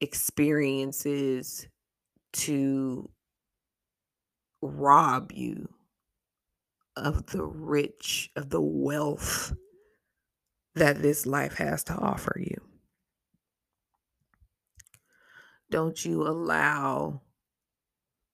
experiences 0.00 1.68
to 2.32 3.10
rob 4.62 5.32
you 5.32 5.68
of 6.96 7.26
the 7.26 7.44
rich, 7.44 8.30
of 8.36 8.50
the 8.50 8.60
wealth 8.60 9.54
that 10.74 11.00
this 11.02 11.26
life 11.26 11.56
has 11.56 11.84
to 11.84 11.94
offer 11.94 12.38
you. 12.38 12.60
Don't 15.70 16.04
you 16.04 16.22
allow 16.22 17.22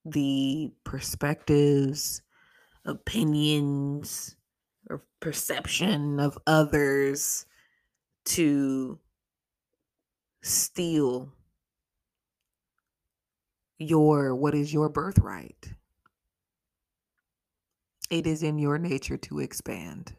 the 0.04 0.72
perspectives, 0.84 2.22
opinions, 2.84 4.36
or 4.90 5.04
perception 5.20 6.18
of 6.18 6.36
others 6.46 7.46
to 8.24 8.98
steal 10.42 11.32
your 13.78 14.34
what 14.34 14.54
is 14.54 14.72
your 14.72 14.88
birthright. 14.88 15.72
It 18.10 18.26
is 18.26 18.42
in 18.42 18.58
your 18.58 18.78
nature 18.78 19.16
to 19.16 19.38
expand. 19.38 20.14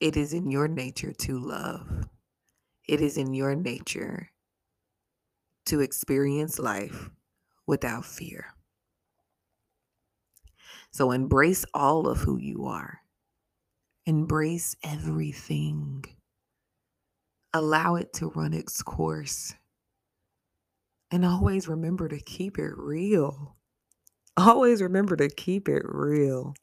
It 0.00 0.16
is 0.16 0.32
in 0.32 0.50
your 0.50 0.68
nature 0.68 1.12
to 1.12 1.38
love. 1.38 2.08
It 2.86 3.00
is 3.00 3.16
in 3.18 3.34
your 3.34 3.54
nature 3.54 4.30
to 5.66 5.80
experience 5.80 6.58
life 6.58 7.10
without 7.66 8.04
fear. 8.04 8.54
So 10.92 11.10
embrace 11.10 11.64
all 11.74 12.08
of 12.08 12.18
who 12.18 12.38
you 12.38 12.66
are. 12.66 13.00
Embrace 14.06 14.74
everything 14.82 16.04
allow 17.52 17.96
it 17.96 18.12
to 18.14 18.28
run 18.28 18.52
its 18.52 18.82
course. 18.82 19.54
And 21.10 21.24
always 21.24 21.68
remember 21.68 22.08
to 22.08 22.20
keep 22.20 22.58
it 22.58 22.72
real. 22.76 23.56
Always 24.36 24.80
remember 24.80 25.16
to 25.16 25.28
keep 25.28 25.68
it 25.68 25.82
real. 25.84 26.54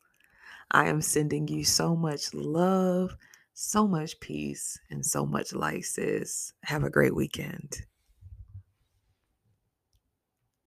I 0.72 0.88
am 0.88 1.02
sending 1.02 1.48
you 1.48 1.64
so 1.64 1.96
much 1.96 2.34
love, 2.34 3.16
so 3.54 3.88
much 3.88 4.20
peace, 4.20 4.80
and 4.90 5.06
so 5.06 5.26
much 5.26 5.54
light, 5.54 5.86
sis. 5.86 6.54
Have 6.64 6.84
a 6.84 6.90
great 6.90 7.16
weekend. 7.16 7.86